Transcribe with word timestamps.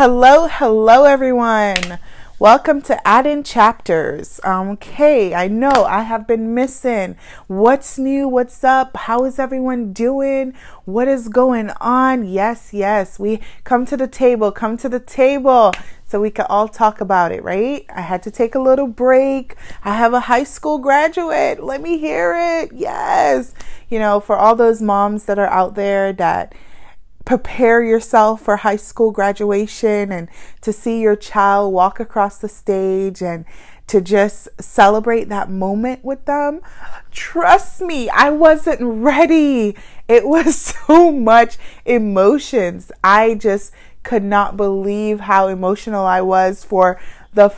Hello, 0.00 0.46
hello, 0.46 1.06
everyone. 1.06 1.98
Welcome 2.38 2.82
to 2.82 3.04
Adding 3.04 3.42
Chapters. 3.42 4.38
Um, 4.44 4.68
okay, 4.68 5.34
I 5.34 5.48
know 5.48 5.86
I 5.86 6.02
have 6.02 6.24
been 6.24 6.54
missing. 6.54 7.16
What's 7.48 7.98
new? 7.98 8.28
What's 8.28 8.62
up? 8.62 8.96
How 8.96 9.24
is 9.24 9.40
everyone 9.40 9.92
doing? 9.92 10.54
What 10.84 11.08
is 11.08 11.28
going 11.28 11.70
on? 11.80 12.28
Yes, 12.28 12.72
yes, 12.72 13.18
we 13.18 13.40
come 13.64 13.84
to 13.86 13.96
the 13.96 14.06
table, 14.06 14.52
come 14.52 14.76
to 14.76 14.88
the 14.88 15.00
table 15.00 15.72
so 16.06 16.20
we 16.20 16.30
can 16.30 16.46
all 16.48 16.68
talk 16.68 17.00
about 17.00 17.32
it, 17.32 17.42
right? 17.42 17.84
I 17.92 18.02
had 18.02 18.22
to 18.22 18.30
take 18.30 18.54
a 18.54 18.60
little 18.60 18.86
break. 18.86 19.56
I 19.82 19.96
have 19.96 20.14
a 20.14 20.20
high 20.20 20.44
school 20.44 20.78
graduate. 20.78 21.60
Let 21.60 21.82
me 21.82 21.98
hear 21.98 22.36
it. 22.36 22.70
Yes. 22.72 23.52
You 23.90 23.98
know, 23.98 24.20
for 24.20 24.36
all 24.36 24.54
those 24.54 24.80
moms 24.80 25.24
that 25.24 25.40
are 25.40 25.50
out 25.50 25.74
there 25.74 26.12
that 26.12 26.54
prepare 27.28 27.82
yourself 27.82 28.40
for 28.40 28.56
high 28.56 28.74
school 28.74 29.10
graduation 29.10 30.10
and 30.10 30.28
to 30.62 30.72
see 30.72 30.98
your 30.98 31.14
child 31.14 31.74
walk 31.74 32.00
across 32.00 32.38
the 32.38 32.48
stage 32.48 33.20
and 33.20 33.44
to 33.86 34.00
just 34.00 34.48
celebrate 34.58 35.28
that 35.28 35.50
moment 35.50 36.02
with 36.02 36.24
them. 36.24 36.62
Trust 37.10 37.82
me, 37.82 38.08
I 38.08 38.30
wasn't 38.30 38.80
ready. 38.80 39.76
It 40.08 40.26
was 40.26 40.56
so 40.86 41.12
much 41.12 41.58
emotions. 41.84 42.90
I 43.04 43.34
just 43.34 43.74
could 44.04 44.24
not 44.24 44.56
believe 44.56 45.20
how 45.20 45.48
emotional 45.48 46.06
I 46.06 46.22
was 46.22 46.64
for 46.64 46.98
the 47.34 47.50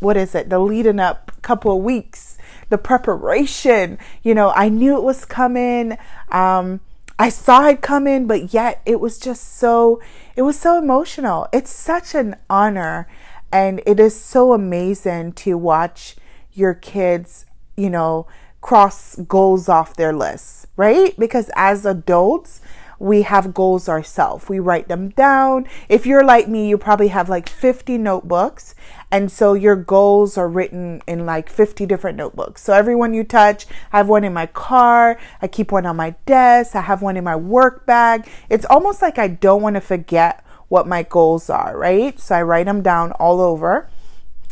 what 0.00 0.16
is 0.16 0.34
it? 0.34 0.48
The 0.48 0.58
leading 0.58 1.00
up 1.00 1.32
couple 1.42 1.76
of 1.76 1.82
weeks, 1.82 2.38
the 2.70 2.78
preparation. 2.78 3.98
You 4.22 4.34
know, 4.34 4.54
I 4.56 4.70
knew 4.70 4.96
it 4.96 5.02
was 5.02 5.26
coming. 5.26 5.98
Um, 6.30 6.80
I 7.18 7.30
saw 7.30 7.66
it 7.68 7.80
coming, 7.80 8.26
but 8.26 8.52
yet 8.52 8.82
it 8.84 9.00
was 9.00 9.18
just 9.18 9.56
so, 9.56 10.00
it 10.36 10.42
was 10.42 10.58
so 10.58 10.78
emotional. 10.78 11.48
It's 11.52 11.70
such 11.70 12.14
an 12.14 12.36
honor 12.50 13.08
and 13.50 13.80
it 13.86 13.98
is 13.98 14.18
so 14.18 14.52
amazing 14.52 15.32
to 15.32 15.56
watch 15.56 16.16
your 16.52 16.74
kids, 16.74 17.46
you 17.76 17.88
know, 17.88 18.26
cross 18.60 19.16
goals 19.16 19.68
off 19.68 19.96
their 19.96 20.12
lists, 20.12 20.66
right? 20.76 21.16
Because 21.18 21.50
as 21.56 21.86
adults, 21.86 22.60
we 22.98 23.22
have 23.22 23.54
goals 23.54 23.88
ourselves. 23.88 24.48
We 24.48 24.58
write 24.58 24.88
them 24.88 25.10
down. 25.10 25.66
If 25.88 26.06
you're 26.06 26.24
like 26.24 26.48
me, 26.48 26.68
you 26.68 26.78
probably 26.78 27.08
have 27.08 27.28
like 27.28 27.48
50 27.48 27.98
notebooks. 27.98 28.74
And 29.10 29.30
so 29.30 29.54
your 29.54 29.76
goals 29.76 30.36
are 30.36 30.48
written 30.48 31.02
in 31.06 31.26
like 31.26 31.48
50 31.48 31.86
different 31.86 32.16
notebooks. 32.16 32.62
So 32.62 32.72
everyone 32.72 33.14
you 33.14 33.24
touch, 33.24 33.66
I 33.92 33.98
have 33.98 34.08
one 34.08 34.24
in 34.24 34.32
my 34.32 34.46
car. 34.46 35.18
I 35.40 35.48
keep 35.48 35.72
one 35.72 35.86
on 35.86 35.96
my 35.96 36.14
desk. 36.26 36.74
I 36.74 36.82
have 36.82 37.02
one 37.02 37.16
in 37.16 37.24
my 37.24 37.36
work 37.36 37.86
bag. 37.86 38.28
It's 38.48 38.66
almost 38.66 39.02
like 39.02 39.18
I 39.18 39.28
don't 39.28 39.62
want 39.62 39.74
to 39.74 39.80
forget 39.80 40.44
what 40.68 40.86
my 40.86 41.02
goals 41.02 41.48
are, 41.48 41.78
right? 41.78 42.18
So 42.18 42.34
I 42.34 42.42
write 42.42 42.66
them 42.66 42.82
down 42.82 43.12
all 43.12 43.40
over. 43.40 43.88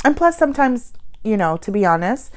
And 0.05 0.17
plus, 0.17 0.39
sometimes, 0.39 0.92
you 1.25 1.36
know, 1.36 1.56
to 1.56 1.73
be 1.73 1.84
honest, 1.84 2.31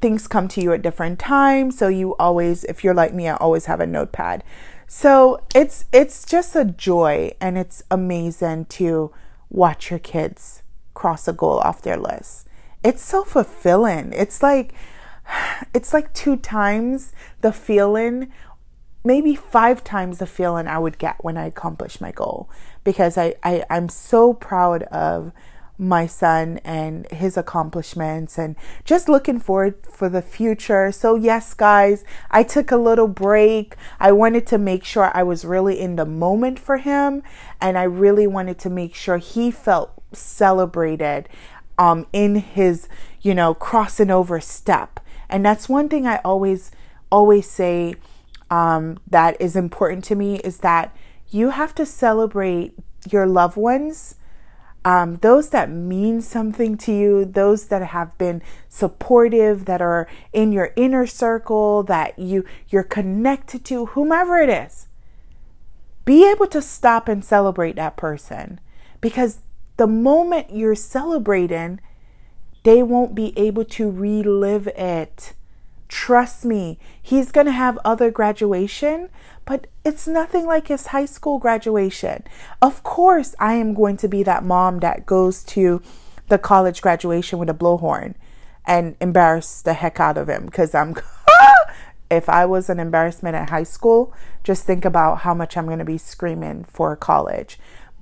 things 0.00 0.28
come 0.28 0.46
to 0.48 0.60
you 0.60 0.72
at 0.72 0.82
different 0.82 1.18
times. 1.18 1.78
So 1.78 1.88
you 1.88 2.14
always, 2.16 2.64
if 2.64 2.84
you're 2.84 2.94
like 2.94 3.14
me, 3.14 3.28
I 3.28 3.36
always 3.36 3.66
have 3.66 3.80
a 3.80 3.86
notepad. 3.86 4.44
So 4.86 5.42
it's 5.54 5.84
it's 5.92 6.24
just 6.24 6.54
a 6.54 6.64
joy 6.64 7.32
and 7.40 7.58
it's 7.58 7.82
amazing 7.90 8.66
to 8.66 9.12
watch 9.50 9.90
your 9.90 9.98
kids 9.98 10.62
cross 10.94 11.28
a 11.28 11.32
goal 11.32 11.58
off 11.58 11.82
their 11.82 11.96
list. 11.96 12.46
It's 12.84 13.02
so 13.02 13.24
fulfilling. 13.24 14.12
It's 14.12 14.42
like 14.42 14.72
it's 15.74 15.92
like 15.92 16.12
two 16.14 16.36
times 16.36 17.12
the 17.40 17.52
feeling, 17.52 18.32
maybe 19.04 19.34
five 19.34 19.82
times 19.82 20.18
the 20.18 20.26
feeling 20.26 20.68
I 20.68 20.78
would 20.78 20.98
get 20.98 21.22
when 21.22 21.36
I 21.36 21.46
accomplish 21.46 22.00
my 22.00 22.12
goal 22.12 22.48
because 22.84 23.18
I, 23.18 23.34
I 23.42 23.64
I'm 23.68 23.88
so 23.88 24.34
proud 24.34 24.84
of 24.84 25.32
my 25.78 26.06
son 26.06 26.58
and 26.64 27.10
his 27.12 27.36
accomplishments 27.36 28.38
and 28.38 28.56
just 28.84 29.08
looking 29.08 29.38
forward 29.38 29.74
for 29.82 30.08
the 30.08 30.22
future. 30.22 30.90
So, 30.90 31.16
yes, 31.16 31.52
guys, 31.54 32.04
I 32.30 32.42
took 32.42 32.70
a 32.70 32.76
little 32.76 33.08
break. 33.08 33.76
I 34.00 34.12
wanted 34.12 34.46
to 34.48 34.58
make 34.58 34.84
sure 34.84 35.10
I 35.14 35.22
was 35.22 35.44
really 35.44 35.78
in 35.78 35.96
the 35.96 36.06
moment 36.06 36.58
for 36.58 36.78
him 36.78 37.22
and 37.60 37.76
I 37.76 37.84
really 37.84 38.26
wanted 38.26 38.58
to 38.60 38.70
make 38.70 38.94
sure 38.94 39.18
he 39.18 39.50
felt 39.50 39.92
celebrated 40.12 41.28
um 41.78 42.06
in 42.12 42.36
his, 42.36 42.88
you 43.20 43.34
know, 43.34 43.52
crossing 43.52 44.10
over 44.10 44.40
step. 44.40 45.00
And 45.28 45.44
that's 45.44 45.68
one 45.68 45.88
thing 45.88 46.06
I 46.06 46.20
always 46.24 46.70
always 47.10 47.48
say 47.48 47.96
um 48.50 48.98
that 49.06 49.38
is 49.40 49.56
important 49.56 50.04
to 50.04 50.14
me 50.14 50.36
is 50.36 50.58
that 50.58 50.96
you 51.28 51.50
have 51.50 51.74
to 51.74 51.84
celebrate 51.84 52.74
your 53.10 53.26
loved 53.26 53.56
ones 53.56 54.15
um, 54.86 55.16
those 55.16 55.48
that 55.50 55.68
mean 55.68 56.20
something 56.20 56.76
to 56.76 56.92
you, 56.92 57.24
those 57.24 57.66
that 57.66 57.82
have 57.82 58.16
been 58.18 58.40
supportive, 58.68 59.64
that 59.64 59.82
are 59.82 60.06
in 60.32 60.52
your 60.52 60.72
inner 60.76 61.08
circle, 61.08 61.82
that 61.82 62.16
you 62.20 62.44
you're 62.68 62.84
connected 62.84 63.64
to, 63.64 63.86
whomever 63.86 64.38
it 64.38 64.48
is. 64.48 64.86
Be 66.04 66.30
able 66.30 66.46
to 66.46 66.62
stop 66.62 67.08
and 67.08 67.24
celebrate 67.24 67.74
that 67.74 67.96
person 67.96 68.60
because 69.00 69.40
the 69.76 69.88
moment 69.88 70.52
you're 70.52 70.76
celebrating, 70.76 71.80
they 72.62 72.80
won't 72.80 73.12
be 73.12 73.36
able 73.36 73.64
to 73.64 73.90
relive 73.90 74.68
it. 74.68 75.32
Trust 75.88 76.44
me, 76.44 76.78
he's 77.00 77.30
going 77.30 77.46
to 77.46 77.52
have 77.52 77.78
other 77.84 78.10
graduation, 78.10 79.08
but 79.44 79.66
it's 79.84 80.06
nothing 80.06 80.46
like 80.46 80.68
his 80.68 80.88
high 80.88 81.04
school 81.04 81.38
graduation. 81.38 82.24
Of 82.60 82.82
course, 82.82 83.34
I 83.38 83.54
am 83.54 83.74
going 83.74 83.96
to 83.98 84.08
be 84.08 84.22
that 84.24 84.44
mom 84.44 84.80
that 84.80 85.06
goes 85.06 85.44
to 85.44 85.80
the 86.28 86.38
college 86.38 86.82
graduation 86.82 87.38
with 87.38 87.48
a 87.48 87.54
blowhorn 87.54 88.14
and 88.66 88.96
embarrass 89.00 89.62
the 89.62 89.74
heck 89.74 90.00
out 90.00 90.18
of 90.18 90.28
him 90.28 90.46
because 90.46 90.74
I'm. 90.74 90.96
if 92.10 92.28
I 92.28 92.46
was 92.46 92.70
an 92.70 92.78
embarrassment 92.78 93.34
at 93.34 93.50
high 93.50 93.64
school, 93.64 94.14
just 94.44 94.64
think 94.64 94.84
about 94.84 95.18
how 95.18 95.34
much 95.34 95.56
I'm 95.56 95.66
going 95.66 95.80
to 95.80 95.84
be 95.84 95.98
screaming 95.98 96.64
for 96.64 96.94
college. 96.96 97.58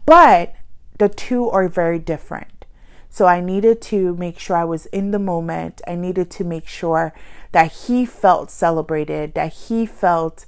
But 0.06 0.54
the 0.98 1.08
two 1.08 1.48
are 1.50 1.68
very 1.68 1.98
different. 1.98 2.66
So 3.08 3.26
I 3.26 3.40
needed 3.40 3.80
to 3.82 4.14
make 4.16 4.38
sure 4.38 4.56
I 4.56 4.64
was 4.64 4.86
in 4.86 5.10
the 5.12 5.18
moment. 5.18 5.80
I 5.86 5.94
needed 5.94 6.30
to 6.32 6.44
make 6.44 6.66
sure 6.66 7.14
that 7.54 7.70
he 7.70 8.04
felt 8.04 8.50
celebrated, 8.50 9.34
that 9.34 9.52
he 9.52 9.86
felt 9.86 10.44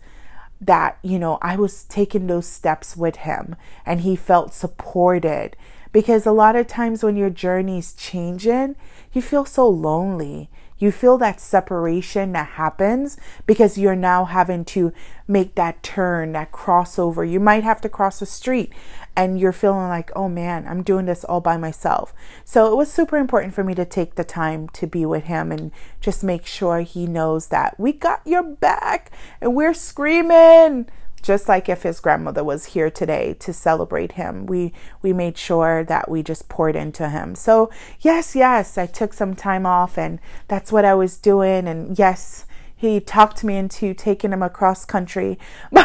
that, 0.61 0.99
you 1.03 1.21
know, 1.21 1.39
I 1.41 1.55
was 1.55 1.85
taking 1.85 2.27
those 2.27 2.49
steps 2.49 2.97
with 2.97 3.19
him 3.19 3.55
and 3.87 4.01
he 4.01 4.17
felt 4.17 4.53
supported. 4.53 5.57
Because 5.93 6.27
a 6.27 6.33
lot 6.33 6.57
of 6.57 6.67
times 6.67 7.05
when 7.05 7.17
your 7.17 7.31
journey's 7.31 7.93
changing, 7.93 8.75
you 9.13 9.23
feel 9.23 9.45
so 9.45 9.69
lonely. 9.69 10.51
You 10.79 10.93
feel 10.93 11.17
that 11.19 11.41
separation 11.41 12.33
that 12.33 12.49
happens 12.51 13.17
because 13.47 13.79
you're 13.79 13.97
now 13.97 14.27
having 14.27 14.65
to 14.67 14.93
make 15.27 15.55
that 15.55 15.83
turn, 15.83 16.33
that 16.33 16.53
crossover. 16.53 17.29
You 17.29 17.41
might 17.41 17.65
have 17.65 17.81
to 17.81 17.89
cross 17.89 18.21
the 18.21 18.27
street 18.27 18.73
and 19.17 19.41
you're 19.41 19.53
feeling 19.53 19.89
like, 19.89 20.11
oh 20.15 20.29
man, 20.29 20.67
I'm 20.69 20.83
doing 20.83 21.07
this 21.07 21.25
all 21.25 21.41
by 21.41 21.57
myself. 21.57 22.13
So 22.45 22.71
it 22.71 22.77
was 22.77 22.93
super 22.93 23.17
important 23.17 23.55
for 23.55 23.65
me 23.65 23.75
to 23.75 23.85
take 23.85 24.15
the 24.15 24.25
time 24.25 24.69
to 24.71 24.87
be 24.87 25.07
with 25.07 25.25
him 25.25 25.51
and 25.51 25.73
just 26.01 26.23
make 26.23 26.47
sure 26.47 26.81
he 26.81 27.07
knows 27.07 27.49
that 27.49 27.79
we 27.81 27.93
got 27.93 28.21
your 28.27 28.43
back 28.43 29.11
and 29.41 29.57
we're 29.57 29.75
screaming 29.75 30.87
just 31.27 31.49
like 31.49 31.69
if 31.69 31.83
his 31.83 31.99
grandmother 31.99 32.45
was 32.45 32.67
here 32.67 32.89
today 32.89 33.35
to 33.41 33.53
celebrate 33.53 34.13
him 34.13 34.47
we 34.47 34.73
we 35.03 35.13
made 35.13 35.37
sure 35.37 35.83
that 35.83 36.09
we 36.09 36.23
just 36.23 36.49
poured 36.49 36.77
into 36.77 37.09
him. 37.09 37.35
So 37.35 37.71
yes 38.01 38.37
yes 38.37 38.79
i 38.79 38.87
took 38.87 39.13
some 39.13 39.35
time 39.35 39.67
off 39.67 39.99
and 39.99 40.21
that's 40.47 40.71
what 40.71 40.85
i 40.85 40.95
was 40.95 41.17
doing. 41.19 41.67
And 41.67 41.99
yes 41.99 42.47
he 42.79 43.01
talked 43.01 43.43
me 43.43 43.57
into 43.57 43.95
taking 43.95 44.33
him 44.33 44.43
across 44.43 44.85
country 44.85 45.39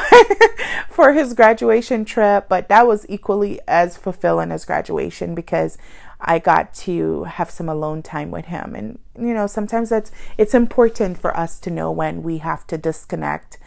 for 0.90 1.14
his 1.14 1.34
graduation 1.34 2.06
trip 2.06 2.48
but 2.48 2.70
that 2.70 2.86
was 2.86 3.06
equally 3.10 3.60
as 3.68 3.98
fulfilling 3.98 4.52
as 4.52 4.66
graduation 4.66 5.34
because 5.34 5.78
I 6.24 6.38
got 6.38 6.74
to 6.86 7.24
have 7.24 7.50
some 7.50 7.68
alone 7.68 8.04
time 8.04 8.30
with 8.30 8.46
him. 8.46 8.76
And 8.76 9.00
you 9.18 9.34
know 9.34 9.48
sometimes 9.48 9.90
that's 9.90 10.12
it's 10.38 10.54
important 10.54 11.18
for 11.18 11.36
us 11.36 11.60
to 11.62 11.72
know 11.72 11.92
when 11.92 12.24
we 12.24 12.38
have 12.38 12.66
to 12.68 12.78
disconnect 12.78 13.58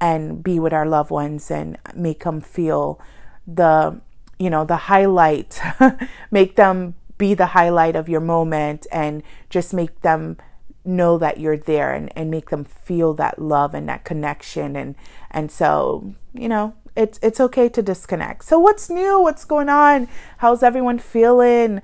and 0.00 0.42
be 0.42 0.58
with 0.58 0.72
our 0.72 0.86
loved 0.86 1.10
ones 1.10 1.50
and 1.50 1.78
make 1.94 2.24
them 2.24 2.40
feel 2.40 3.00
the 3.46 4.00
you 4.38 4.48
know 4.48 4.64
the 4.64 4.76
highlight 4.76 5.60
make 6.30 6.56
them 6.56 6.94
be 7.18 7.34
the 7.34 7.46
highlight 7.46 7.94
of 7.94 8.08
your 8.08 8.20
moment 8.20 8.86
and 8.90 9.22
just 9.50 9.74
make 9.74 10.00
them 10.00 10.38
know 10.84 11.18
that 11.18 11.38
you're 11.38 11.58
there 11.58 11.92
and, 11.92 12.10
and 12.16 12.30
make 12.30 12.48
them 12.48 12.64
feel 12.64 13.12
that 13.14 13.38
love 13.38 13.74
and 13.74 13.88
that 13.88 14.04
connection. 14.04 14.74
And 14.74 14.94
and 15.30 15.52
so 15.52 16.14
you 16.32 16.48
know 16.48 16.74
it's 16.96 17.18
it's 17.22 17.40
okay 17.40 17.68
to 17.68 17.82
disconnect. 17.82 18.44
So 18.44 18.58
what's 18.58 18.88
new? 18.88 19.20
What's 19.20 19.44
going 19.44 19.68
on? 19.68 20.08
How's 20.38 20.62
everyone 20.62 20.98
feeling? 20.98 21.82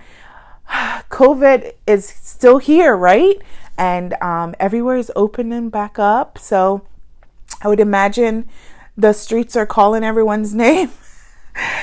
Covid 1.10 1.74
is 1.86 2.06
still 2.06 2.58
here 2.58 2.96
right? 2.96 3.36
And 3.78 4.14
um, 4.22 4.54
everywhere 4.58 4.96
is 4.96 5.12
opening 5.14 5.68
back 5.68 5.98
up. 5.98 6.38
So 6.38 6.86
I 7.62 7.68
would 7.68 7.80
imagine 7.80 8.48
the 8.96 9.12
streets 9.12 9.56
are 9.56 9.66
calling 9.66 10.04
everyone's 10.04 10.54
name. 10.66 10.90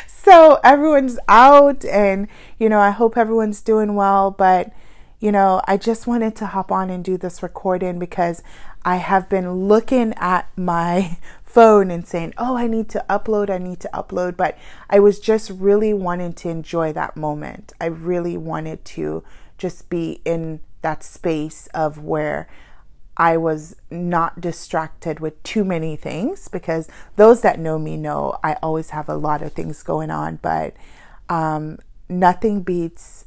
so 0.07 0.59
everyone's 0.63 1.19
out 1.27 1.83
and 1.85 2.27
you 2.57 2.69
know, 2.69 2.79
I 2.79 2.91
hope 2.91 3.17
everyone's 3.17 3.61
doing 3.61 3.95
well, 3.95 4.31
but 4.31 4.71
you 5.19 5.31
know, 5.31 5.61
I 5.65 5.77
just 5.77 6.05
wanted 6.05 6.35
to 6.37 6.47
hop 6.47 6.69
on 6.69 6.89
and 6.89 7.01
do 7.01 7.17
this 7.17 7.41
recording 7.41 7.97
because 7.97 8.43
I 8.83 8.97
have 8.97 9.29
been 9.29 9.69
looking 9.69 10.13
at 10.17 10.49
my 10.57 11.17
phone 11.43 11.91
and 11.91 12.05
saying, 12.05 12.33
"Oh, 12.37 12.57
I 12.57 12.67
need 12.67 12.89
to 12.89 13.05
upload, 13.09 13.49
I 13.49 13.57
need 13.57 13.79
to 13.81 13.89
upload," 13.93 14.35
but 14.35 14.57
I 14.89 14.99
was 14.99 15.19
just 15.21 15.49
really 15.49 15.93
wanting 15.93 16.33
to 16.33 16.49
enjoy 16.49 16.91
that 16.93 17.15
moment. 17.15 17.71
I 17.79 17.85
really 17.85 18.35
wanted 18.35 18.83
to 18.85 19.23
just 19.57 19.89
be 19.89 20.19
in 20.25 20.59
that 20.81 21.03
space 21.03 21.67
of 21.67 22.03
where 22.03 22.49
I 23.15 23.37
was 23.37 23.75
not 23.91 24.41
distracted 24.41 25.19
with 25.19 25.41
too 25.43 25.63
many 25.63 25.95
things 25.95 26.47
because 26.47 26.89
those 27.15 27.41
that 27.41 27.59
know 27.59 27.77
me 27.77 27.95
know 27.95 28.37
I 28.43 28.57
always 28.63 28.89
have 28.89 29.07
a 29.07 29.15
lot 29.15 29.41
of 29.41 29.53
things 29.53 29.83
going 29.83 30.09
on, 30.09 30.39
but 30.41 30.73
um, 31.29 31.79
nothing 32.09 32.61
beats 32.61 33.25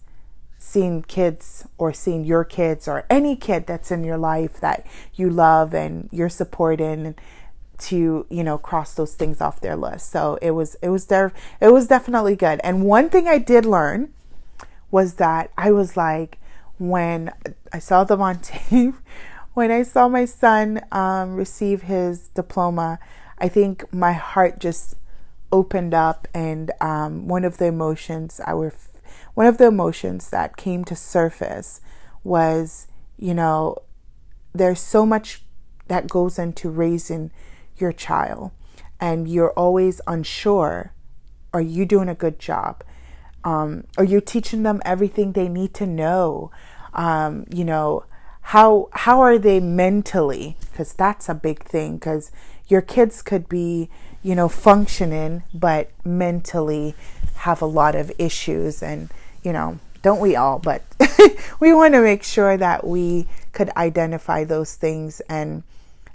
seeing 0.58 1.02
kids 1.02 1.66
or 1.78 1.92
seeing 1.92 2.24
your 2.24 2.44
kids 2.44 2.88
or 2.88 3.06
any 3.08 3.36
kid 3.36 3.66
that's 3.66 3.92
in 3.92 4.02
your 4.02 4.18
life 4.18 4.58
that 4.60 4.84
you 5.14 5.30
love 5.30 5.72
and 5.72 6.08
you're 6.10 6.28
supporting 6.28 7.14
to 7.78 8.26
you 8.30 8.42
know 8.42 8.56
cross 8.58 8.94
those 8.94 9.14
things 9.14 9.40
off 9.40 9.60
their 9.60 9.76
list. 9.76 10.10
So 10.10 10.38
it 10.42 10.50
was 10.52 10.76
it 10.82 10.88
was 10.88 11.06
there 11.06 11.32
it 11.60 11.72
was 11.72 11.86
definitely 11.86 12.34
good. 12.34 12.60
And 12.64 12.84
one 12.84 13.08
thing 13.08 13.28
i 13.28 13.38
did 13.38 13.64
learn 13.64 14.12
was 14.90 15.14
that 15.14 15.50
i 15.56 15.70
was 15.70 15.96
like 15.96 16.38
when 16.78 17.30
i 17.72 17.78
saw 17.78 18.04
Devonte 18.04 18.94
when 19.56 19.70
i 19.70 19.82
saw 19.82 20.06
my 20.06 20.24
son 20.24 20.80
um, 20.92 21.34
receive 21.34 21.82
his 21.82 22.28
diploma 22.28 22.98
i 23.38 23.48
think 23.48 23.90
my 23.92 24.12
heart 24.12 24.58
just 24.60 24.96
opened 25.50 25.94
up 25.94 26.28
and 26.34 26.70
um, 26.80 27.26
one 27.26 27.44
of 27.44 27.56
the 27.58 27.64
emotions 27.64 28.40
i 28.46 28.52
were 28.52 28.72
one 29.36 29.46
of 29.46 29.58
the 29.58 29.66
emotions 29.66 30.30
that 30.30 30.56
came 30.56 30.82
to 30.86 30.96
surface 30.96 31.82
was, 32.24 32.86
you 33.18 33.34
know, 33.34 33.76
there's 34.54 34.80
so 34.80 35.04
much 35.04 35.42
that 35.88 36.08
goes 36.08 36.38
into 36.38 36.70
raising 36.70 37.30
your 37.76 37.92
child, 37.92 38.50
and 38.98 39.28
you're 39.28 39.52
always 39.52 40.00
unsure 40.06 40.92
are 41.52 41.60
you 41.60 41.84
doing 41.84 42.08
a 42.08 42.14
good 42.14 42.38
job? 42.38 42.82
Um, 43.44 43.84
are 43.96 44.04
you 44.04 44.20
teaching 44.20 44.62
them 44.62 44.80
everything 44.84 45.32
they 45.32 45.48
need 45.48 45.74
to 45.74 45.86
know? 45.86 46.50
Um, 46.92 47.46
you 47.50 47.64
know, 47.64 48.04
how 48.50 48.88
how 48.92 49.20
are 49.20 49.38
they 49.38 49.58
mentally? 49.58 50.56
Because 50.70 50.92
that's 50.92 51.28
a 51.28 51.34
big 51.34 51.64
thing. 51.64 51.96
Because 51.96 52.30
your 52.68 52.80
kids 52.80 53.20
could 53.20 53.48
be, 53.48 53.90
you 54.22 54.36
know, 54.36 54.48
functioning, 54.48 55.42
but 55.52 55.90
mentally 56.04 56.94
have 57.38 57.60
a 57.60 57.66
lot 57.66 57.96
of 57.96 58.12
issues 58.18 58.84
and 58.84 59.10
you 59.42 59.52
know, 59.52 59.80
don't 60.02 60.20
we 60.20 60.36
all? 60.36 60.60
But 60.60 60.82
we 61.60 61.72
want 61.72 61.94
to 61.94 62.00
make 62.00 62.22
sure 62.22 62.56
that 62.56 62.86
we 62.86 63.26
could 63.52 63.70
identify 63.76 64.44
those 64.44 64.76
things 64.76 65.20
and 65.28 65.64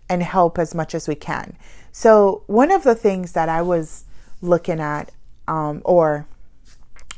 and 0.09 0.23
help 0.23 0.57
as 0.57 0.73
much 0.73 0.95
as 0.95 1.09
we 1.09 1.15
can. 1.15 1.57
So 1.91 2.43
one 2.47 2.71
of 2.71 2.83
the 2.83 2.95
things 2.95 3.33
that 3.33 3.49
I 3.49 3.61
was 3.61 4.05
looking 4.41 4.79
at, 4.79 5.11
um, 5.49 5.81
or 5.83 6.27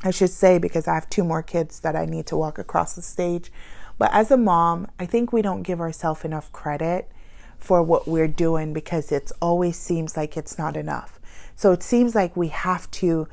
I 0.04 0.10
should 0.10 0.32
say, 0.32 0.58
because 0.58 0.88
I 0.88 0.96
have 0.96 1.08
two 1.12 1.24
more 1.24 1.44
kids 1.44 1.82
that 1.82 1.96
I 1.96 2.06
need 2.06 2.26
to 2.28 2.38
walk 2.38 2.58
across 2.58 2.96
the 2.96 3.04
stage. 3.04 3.52
But 3.98 4.12
as 4.14 4.32
a 4.32 4.38
mom, 4.38 4.88
I 5.00 5.06
think 5.06 5.32
we 5.32 5.42
don't 5.42 5.64
give 5.64 5.80
ourselves 5.80 6.26
enough 6.26 6.52
credit 6.52 7.10
for 7.58 7.82
what 7.82 8.08
we're 8.08 8.28
doing 8.28 8.74
because 8.74 9.12
it 9.12 9.32
always 9.42 9.78
seems 9.78 10.18
like 10.18 10.36
it's 10.36 10.58
not 10.58 10.76
enough. 10.76 11.20
So 11.56 11.72
it 11.72 11.84
seems 11.84 12.16
like 12.16 12.36
we 12.36 12.50
have 12.50 12.90
to 12.92 13.28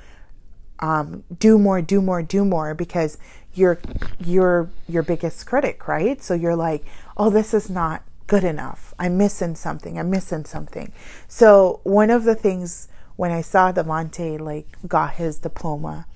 um, 0.78 1.24
do 1.38 1.58
more, 1.58 1.82
do 1.82 2.00
more, 2.00 2.22
do 2.22 2.44
more 2.44 2.74
because 2.74 3.18
you're 3.54 3.80
you're 4.24 4.70
your 4.88 5.02
biggest 5.02 5.46
critic, 5.46 5.88
right? 5.88 6.22
So 6.22 6.34
you're 6.34 6.56
like, 6.56 6.84
oh, 7.16 7.30
this 7.30 7.52
is 7.52 7.68
not 7.68 8.02
good 8.26 8.44
enough. 8.44 8.94
I'm 8.98 9.18
missing 9.18 9.56
something. 9.56 9.98
I'm 9.98 10.10
missing 10.10 10.44
something. 10.44 10.92
So 11.26 11.80
one 11.82 12.10
of 12.10 12.24
the 12.24 12.34
things 12.36 12.88
when 13.16 13.32
I 13.32 13.40
saw 13.40 13.72
Devonte 13.72 14.40
like 14.40 14.66
got 14.86 15.14
his 15.14 15.38
diploma 15.38 16.06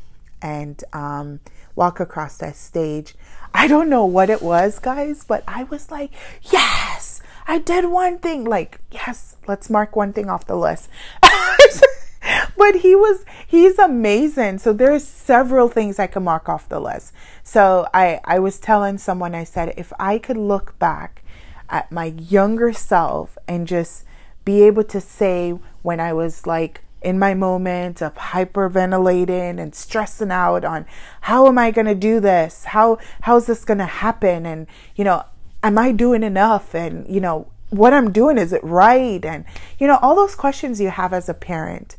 and 0.45 0.85
um, 0.93 1.41
walk 1.75 1.99
across 1.99 2.37
that 2.37 2.55
stage, 2.55 3.15
I 3.55 3.67
don't 3.67 3.89
know 3.89 4.05
what 4.05 4.29
it 4.29 4.43
was, 4.43 4.79
guys, 4.79 5.25
but 5.25 5.43
I 5.49 5.65
was 5.65 5.91
like, 5.91 6.13
yes, 6.43 7.23
I 7.49 7.59
did 7.59 7.87
one 7.87 8.19
thing. 8.19 8.45
Like, 8.45 8.81
yes, 8.91 9.37
let's 9.49 9.71
mark 9.71 9.97
one 9.97 10.13
thing 10.13 10.29
off 10.29 10.47
the 10.47 10.57
list. 10.57 10.91
but 12.57 12.77
he 12.77 12.95
was 12.95 13.25
he's 13.47 13.79
amazing 13.79 14.59
so 14.59 14.73
there's 14.73 15.05
several 15.05 15.69
things 15.69 15.99
i 15.99 16.07
can 16.07 16.25
mark 16.25 16.49
off 16.49 16.67
the 16.71 16.81
list 16.81 17.13
so 17.43 17.87
i 17.93 18.19
i 18.25 18.39
was 18.39 18.59
telling 18.59 18.97
someone 18.97 19.35
i 19.35 19.45
said 19.45 19.75
if 19.77 19.93
i 20.01 20.17
could 20.17 20.39
look 20.39 20.79
back 20.79 21.23
at 21.69 21.93
my 21.93 22.07
younger 22.07 22.73
self 22.73 23.37
and 23.47 23.69
just 23.69 24.05
be 24.43 24.63
able 24.63 24.83
to 24.83 25.03
say 25.03 25.51
when 25.83 26.01
i 26.01 26.15
was 26.15 26.47
like 26.47 26.83
in 27.05 27.19
my 27.19 27.35
moment 27.35 28.03
of 28.03 28.15
hyperventilating 28.15 29.61
and 29.61 29.75
stressing 29.75 30.31
out 30.31 30.65
on 30.65 30.87
how 31.23 31.47
am 31.47 31.59
i 31.59 31.71
going 31.71 31.87
to 31.87 31.95
do 31.95 32.19
this 32.19 32.65
how 32.65 32.99
how's 33.23 33.47
this 33.47 33.65
going 33.65 33.79
to 33.79 33.85
happen 33.85 34.47
and 34.47 34.67
you 34.97 35.05
know 35.05 35.23
am 35.63 35.79
i 35.79 35.93
doing 35.93 36.23
enough 36.23 36.75
and 36.75 37.07
you 37.09 37.21
know 37.21 37.47
what 37.71 37.93
i'm 37.93 38.11
doing 38.11 38.39
is 38.39 38.53
it 38.53 38.65
right 38.65 39.25
and 39.25 39.45
you 39.79 39.87
know 39.87 39.99
all 40.03 40.15
those 40.15 40.35
questions 40.35 40.81
you 40.81 40.91
have 40.91 41.13
as 41.13 41.29
a 41.29 41.35
parent 41.35 41.97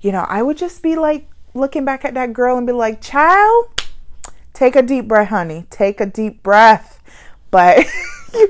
you 0.00 0.12
know, 0.12 0.24
I 0.28 0.42
would 0.42 0.56
just 0.56 0.82
be 0.82 0.96
like 0.96 1.28
looking 1.54 1.84
back 1.84 2.04
at 2.04 2.14
that 2.14 2.32
girl 2.32 2.56
and 2.56 2.66
be 2.66 2.72
like, 2.72 3.00
child, 3.00 3.82
take 4.52 4.76
a 4.76 4.82
deep 4.82 5.08
breath, 5.08 5.28
honey. 5.28 5.66
Take 5.70 6.00
a 6.00 6.06
deep 6.06 6.42
breath. 6.42 7.02
But 7.50 7.86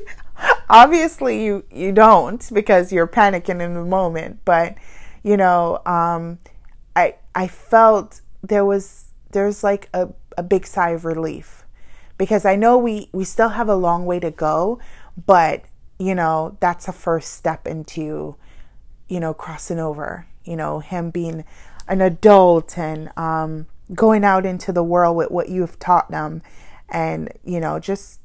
obviously 0.70 1.44
you 1.44 1.64
you 1.72 1.93
don't 1.93 2.46
because 2.52 2.93
you're 2.93 3.06
panicking 3.06 3.62
in 3.62 3.75
the 3.75 3.84
moment. 3.84 4.40
But 4.44 4.76
you 5.23 5.37
know, 5.37 5.81
um, 5.87 6.38
I 6.97 7.17
I 7.35 7.49
felt 7.49 8.20
there 8.43 8.65
was 8.65 9.06
there's 9.32 9.62
like 9.62 9.88
a, 9.93 10.09
a 10.37 10.43
big 10.43 10.67
sigh 10.67 10.91
of 10.91 11.05
relief. 11.05 11.65
Because 12.17 12.44
I 12.44 12.56
know 12.56 12.76
we 12.79 13.09
we 13.12 13.25
still 13.25 13.50
have 13.50 13.69
a 13.69 13.76
long 13.76 14.05
way 14.05 14.19
to 14.20 14.31
go, 14.31 14.81
but 15.26 15.62
you 15.99 16.15
know 16.15 16.56
that's 16.61 16.88
a 16.88 16.93
first 16.93 17.35
step 17.35 17.67
into 17.67 18.37
you 19.09 19.20
know 19.20 19.32
crossing 19.32 19.79
over 19.79 20.26
you 20.49 20.56
know, 20.56 20.81
him 20.81 21.11
being 21.11 21.44
an 21.87 22.00
adult 22.00 22.79
and 22.79 23.11
um, 23.19 23.67
going 23.94 24.25
out 24.25 24.47
into 24.47 24.73
the 24.73 24.82
world 24.82 25.17
with 25.17 25.31
what 25.31 25.50
you've 25.50 25.79
taught 25.79 26.11
them 26.11 26.43
and, 26.89 27.31
you 27.44 27.60
know, 27.60 27.79
just 27.79 28.20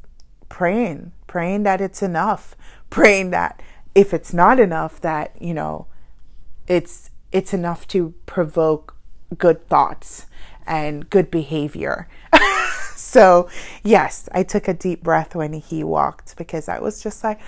praying, 0.48 1.12
praying 1.28 1.64
that 1.64 1.82
it's 1.82 2.02
enough, 2.02 2.56
praying 2.90 3.32
that 3.32 3.62
if 3.94 4.14
it's 4.14 4.34
not 4.34 4.60
enough, 4.60 5.02
that, 5.02 5.36
you 5.40 5.54
know, 5.54 5.86
it's, 6.68 7.10
it's 7.32 7.54
enough 7.54 7.88
to 7.90 8.14
provoke 8.26 8.96
good 9.38 9.68
thoughts 9.68 10.28
and 10.66 11.10
good 11.10 11.30
behavior. 11.32 12.08
so, 12.96 13.50
yes, 13.84 14.30
I 14.32 14.44
took 14.44 14.68
a 14.68 14.74
deep 14.74 15.04
breath 15.04 15.36
when 15.36 15.54
he 15.54 15.84
walked 15.84 16.38
because 16.38 16.70
I 16.70 16.80
was 16.80 17.02
just 17.02 17.24
like, 17.24 17.40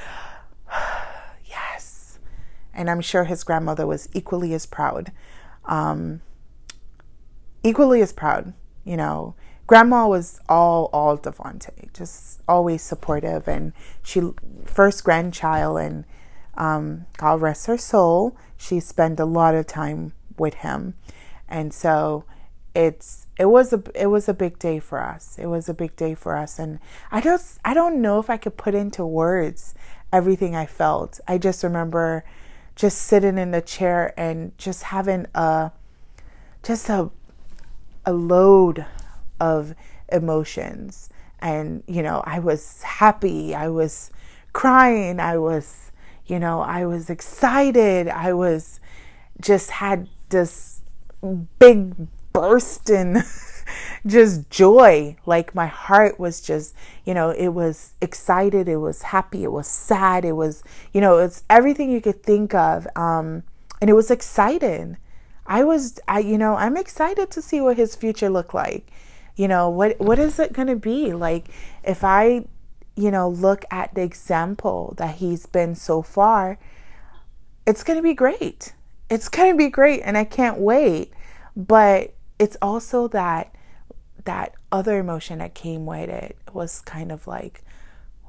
yes. 1.45 2.19
and 2.73 2.89
I'm 2.89 3.01
sure 3.01 3.25
his 3.25 3.43
grandmother 3.43 3.87
was 3.87 4.09
equally 4.13 4.53
as 4.53 4.65
proud. 4.65 5.11
Um, 5.65 6.21
equally 7.63 8.01
as 8.01 8.13
proud, 8.13 8.53
you 8.83 8.95
know. 8.95 9.35
Grandma 9.67 10.07
was 10.07 10.39
all 10.47 10.91
all 10.93 11.17
Devonte, 11.17 11.91
just 11.91 12.39
always 12.47 12.83
supportive, 12.83 13.47
and 13.47 13.73
she 14.03 14.21
first 14.63 15.03
grandchild, 15.03 15.79
and 15.79 16.05
um, 16.55 17.07
God 17.17 17.41
rest 17.41 17.65
her 17.65 17.77
soul. 17.77 18.37
She 18.57 18.79
spent 18.79 19.19
a 19.19 19.25
lot 19.25 19.55
of 19.55 19.67
time 19.67 20.13
with 20.37 20.55
him, 20.55 20.95
and 21.47 21.73
so 21.73 22.25
it's 22.73 23.27
it 23.37 23.45
was 23.45 23.73
a 23.73 23.81
it 23.95 24.07
was 24.07 24.27
a 24.29 24.33
big 24.33 24.59
day 24.59 24.79
for 24.79 25.01
us. 25.01 25.37
It 25.39 25.47
was 25.47 25.69
a 25.69 25.73
big 25.73 25.95
day 25.95 26.13
for 26.13 26.35
us, 26.35 26.59
and 26.59 26.79
I 27.11 27.21
just 27.21 27.59
I 27.65 27.73
don't 27.73 28.01
know 28.01 28.19
if 28.19 28.29
I 28.29 28.37
could 28.37 28.57
put 28.57 28.75
into 28.75 29.05
words 29.05 29.73
everything 30.11 30.55
I 30.55 30.65
felt. 30.65 31.19
I 31.27 31.37
just 31.37 31.63
remember 31.63 32.23
just 32.75 32.99
sitting 32.99 33.37
in 33.37 33.51
the 33.51 33.61
chair 33.61 34.13
and 34.17 34.57
just 34.57 34.83
having 34.83 35.25
a 35.33 35.71
just 36.63 36.89
a 36.89 37.09
a 38.05 38.13
load 38.13 38.85
of 39.39 39.73
emotions. 40.11 41.09
And 41.39 41.83
you 41.87 42.03
know 42.03 42.23
i 42.25 42.39
was 42.39 42.81
happy. 42.81 43.55
I 43.55 43.69
was 43.69 44.11
crying. 44.53 45.19
I 45.19 45.37
was 45.37 45.91
you 46.25 46.39
know 46.39 46.61
i 46.61 46.85
was 46.85 47.09
excited 47.09 48.07
i 48.07 48.33
was 48.33 48.79
just 49.39 49.71
had 49.71 50.07
this 50.29 50.81
big 51.59 51.93
burst 52.33 52.89
in 52.89 53.23
just 54.05 54.49
joy. 54.49 55.15
Like 55.25 55.55
my 55.55 55.67
heart 55.67 56.19
was 56.19 56.41
just, 56.41 56.75
you 57.05 57.13
know, 57.13 57.29
it 57.29 57.49
was 57.49 57.93
excited, 58.01 58.67
it 58.67 58.77
was 58.77 59.01
happy, 59.01 59.43
it 59.43 59.51
was 59.51 59.67
sad, 59.67 60.25
it 60.25 60.33
was, 60.33 60.63
you 60.93 61.01
know, 61.01 61.17
it's 61.17 61.43
everything 61.49 61.91
you 61.91 62.01
could 62.01 62.23
think 62.23 62.53
of. 62.53 62.87
Um, 62.95 63.43
and 63.81 63.89
it 63.89 63.93
was 63.93 64.11
exciting. 64.11 64.97
I 65.47 65.63
was, 65.63 65.99
I, 66.07 66.19
you 66.19 66.37
know, 66.37 66.55
I'm 66.55 66.77
excited 66.77 67.29
to 67.31 67.41
see 67.41 67.61
what 67.61 67.77
his 67.77 67.95
future 67.95 68.29
look 68.29 68.53
like. 68.53 68.87
You 69.35 69.47
know, 69.47 69.69
what, 69.69 69.99
what 69.99 70.17
is 70.17 70.39
it 70.39 70.53
going 70.53 70.69
to 70.69 70.77
be? 70.77 71.13
Like, 71.13 71.49
if 71.83 72.03
I, 72.03 72.45
you 72.95 73.11
know, 73.11 73.29
look 73.29 73.65
at 73.71 73.93
the 73.93 74.01
example 74.01 74.93
that 74.97 75.15
he's 75.15 75.45
been 75.45 75.75
so 75.75 76.01
far, 76.01 76.57
it's 77.65 77.83
going 77.83 77.97
to 77.97 78.03
be 78.03 78.13
great. 78.13 78.73
It's 79.09 79.29
going 79.29 79.53
to 79.53 79.57
be 79.57 79.69
great. 79.69 80.01
And 80.01 80.17
I 80.17 80.23
can't 80.23 80.59
wait. 80.59 81.11
But 81.55 82.13
it's 82.39 82.57
also 82.61 83.07
that, 83.09 83.53
that 84.25 84.53
other 84.71 84.99
emotion 84.99 85.39
that 85.39 85.53
came 85.53 85.85
with 85.85 86.09
it 86.09 86.37
was 86.53 86.81
kind 86.81 87.11
of 87.11 87.27
like, 87.27 87.63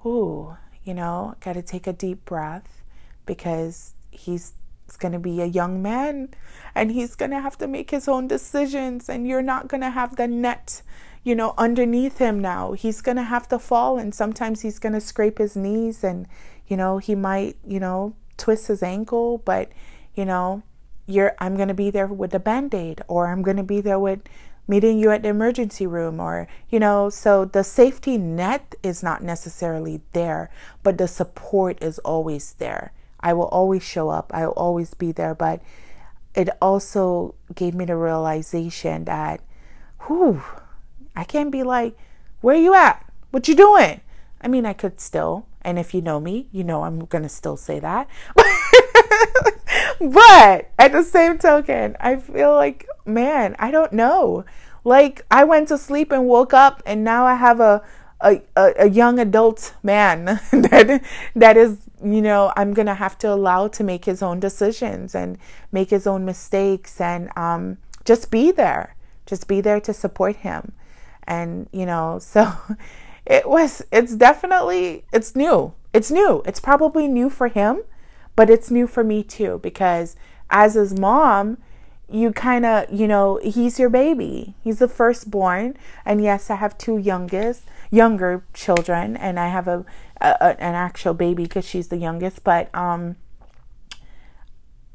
ooh, 0.04 0.56
you 0.84 0.94
know, 0.94 1.34
got 1.40 1.54
to 1.54 1.62
take 1.62 1.86
a 1.86 1.92
deep 1.92 2.24
breath 2.24 2.82
because 3.24 3.94
he's 4.10 4.52
going 4.98 5.12
to 5.12 5.18
be 5.18 5.40
a 5.40 5.46
young 5.46 5.82
man 5.82 6.28
and 6.74 6.92
he's 6.92 7.16
going 7.16 7.32
to 7.32 7.40
have 7.40 7.58
to 7.58 7.66
make 7.66 7.90
his 7.90 8.06
own 8.06 8.28
decisions 8.28 9.08
and 9.08 9.26
you're 9.26 9.42
not 9.42 9.66
going 9.66 9.80
to 9.80 9.90
have 9.90 10.16
the 10.16 10.28
net 10.28 10.82
you 11.26 11.34
know 11.34 11.54
underneath 11.58 12.18
him 12.18 12.40
now 12.40 12.72
he's 12.72 13.00
going 13.00 13.16
to 13.16 13.22
have 13.22 13.48
to 13.48 13.58
fall 13.58 13.98
and 13.98 14.14
sometimes 14.14 14.60
he's 14.60 14.78
going 14.78 14.92
to 14.92 15.00
scrape 15.00 15.38
his 15.38 15.56
knees 15.56 16.04
and 16.04 16.26
you 16.68 16.76
know 16.76 16.98
he 16.98 17.14
might 17.14 17.56
you 17.66 17.80
know 17.80 18.14
twist 18.36 18.68
his 18.68 18.82
ankle 18.82 19.38
but 19.38 19.70
you 20.14 20.24
know 20.24 20.62
you're 21.06 21.34
I'm 21.38 21.56
going 21.56 21.68
to 21.68 21.74
be 21.74 21.90
there 21.90 22.06
with 22.06 22.34
a 22.34 22.38
band-aid 22.38 23.02
or 23.08 23.26
I'm 23.26 23.42
going 23.42 23.56
to 23.56 23.62
be 23.62 23.80
there 23.80 23.98
with 23.98 24.20
meeting 24.68 24.98
you 24.98 25.10
at 25.10 25.22
the 25.22 25.28
emergency 25.28 25.86
room 25.86 26.20
or 26.20 26.46
you 26.70 26.78
know 26.78 27.10
so 27.10 27.44
the 27.44 27.64
safety 27.64 28.18
net 28.18 28.76
is 28.82 29.02
not 29.02 29.22
necessarily 29.22 30.02
there 30.12 30.50
but 30.84 30.98
the 30.98 31.08
support 31.08 31.82
is 31.82 31.98
always 32.00 32.54
there 32.54 32.92
I 33.20 33.32
will 33.32 33.48
always 33.48 33.82
show 33.82 34.10
up. 34.10 34.30
I 34.32 34.46
will 34.46 34.54
always 34.54 34.94
be 34.94 35.10
there. 35.10 35.34
But 35.34 35.60
it 36.34 36.48
also 36.62 37.34
gave 37.54 37.74
me 37.74 37.84
the 37.84 37.96
realization 37.96 39.04
that, 39.06 39.40
whew, 40.06 40.42
I 41.16 41.24
can't 41.24 41.50
be 41.50 41.62
like, 41.62 41.96
where 42.40 42.54
are 42.54 42.60
you 42.60 42.74
at? 42.74 43.04
What 43.30 43.48
you 43.48 43.56
doing? 43.56 44.00
I 44.40 44.48
mean, 44.48 44.66
I 44.66 44.74
could 44.74 45.00
still, 45.00 45.46
and 45.62 45.78
if 45.78 45.94
you 45.94 46.02
know 46.02 46.20
me, 46.20 46.48
you 46.52 46.62
know 46.62 46.84
I'm 46.84 47.06
gonna 47.06 47.28
still 47.28 47.56
say 47.56 47.80
that. 47.80 48.08
but 49.98 50.70
at 50.78 50.92
the 50.92 51.02
same 51.02 51.38
token, 51.38 51.96
I 51.98 52.16
feel 52.16 52.54
like, 52.54 52.86
man, 53.04 53.56
I 53.58 53.70
don't 53.70 53.92
know. 53.92 54.44
Like 54.84 55.24
I 55.30 55.44
went 55.44 55.68
to 55.68 55.78
sleep 55.78 56.12
and 56.12 56.26
woke 56.26 56.54
up, 56.54 56.82
and 56.86 57.02
now 57.02 57.26
I 57.26 57.34
have 57.34 57.60
a 57.60 57.82
a, 58.20 58.40
a, 58.56 58.72
a 58.78 58.88
young 58.88 59.18
adult 59.18 59.74
man 59.82 60.24
that 60.50 61.02
that 61.34 61.56
is 61.56 61.78
you 62.02 62.22
know 62.22 62.52
i'm 62.56 62.72
gonna 62.72 62.94
have 62.94 63.18
to 63.18 63.30
allow 63.30 63.68
to 63.68 63.84
make 63.84 64.04
his 64.06 64.22
own 64.22 64.40
decisions 64.40 65.14
and 65.14 65.36
make 65.70 65.90
his 65.90 66.06
own 66.06 66.24
mistakes 66.24 67.00
and 67.00 67.30
um, 67.36 67.76
just 68.04 68.30
be 68.30 68.50
there 68.50 68.96
just 69.26 69.46
be 69.46 69.60
there 69.60 69.80
to 69.80 69.92
support 69.92 70.36
him 70.36 70.72
and 71.26 71.68
you 71.72 71.86
know 71.86 72.18
so 72.20 72.52
it 73.24 73.48
was 73.48 73.82
it's 73.92 74.14
definitely 74.14 75.04
it's 75.12 75.34
new. 75.34 75.72
It's 75.92 76.10
new. 76.10 76.42
It's 76.44 76.60
probably 76.60 77.08
new 77.08 77.30
for 77.30 77.48
him 77.48 77.82
but 78.34 78.50
it's 78.50 78.70
new 78.70 78.86
for 78.86 79.02
me 79.02 79.22
too 79.22 79.58
because 79.62 80.14
as 80.50 80.74
his 80.74 80.98
mom 80.98 81.58
you 82.08 82.30
kind 82.32 82.64
of 82.64 82.92
you 82.92 83.08
know 83.08 83.40
he's 83.42 83.78
your 83.78 83.88
baby. 83.90 84.54
He's 84.62 84.78
the 84.78 84.88
firstborn. 84.88 85.76
And 86.04 86.22
yes 86.22 86.50
i 86.50 86.56
have 86.56 86.78
two 86.78 86.98
youngest 86.98 87.62
younger 87.90 88.44
children, 88.52 89.16
and 89.16 89.38
I 89.38 89.48
have 89.48 89.68
a, 89.68 89.84
a 90.20 90.60
an 90.60 90.74
actual 90.74 91.14
baby 91.14 91.44
because 91.44 91.66
she's 91.66 91.88
the 91.88 91.96
youngest. 91.96 92.44
But 92.44 92.74
um, 92.74 93.16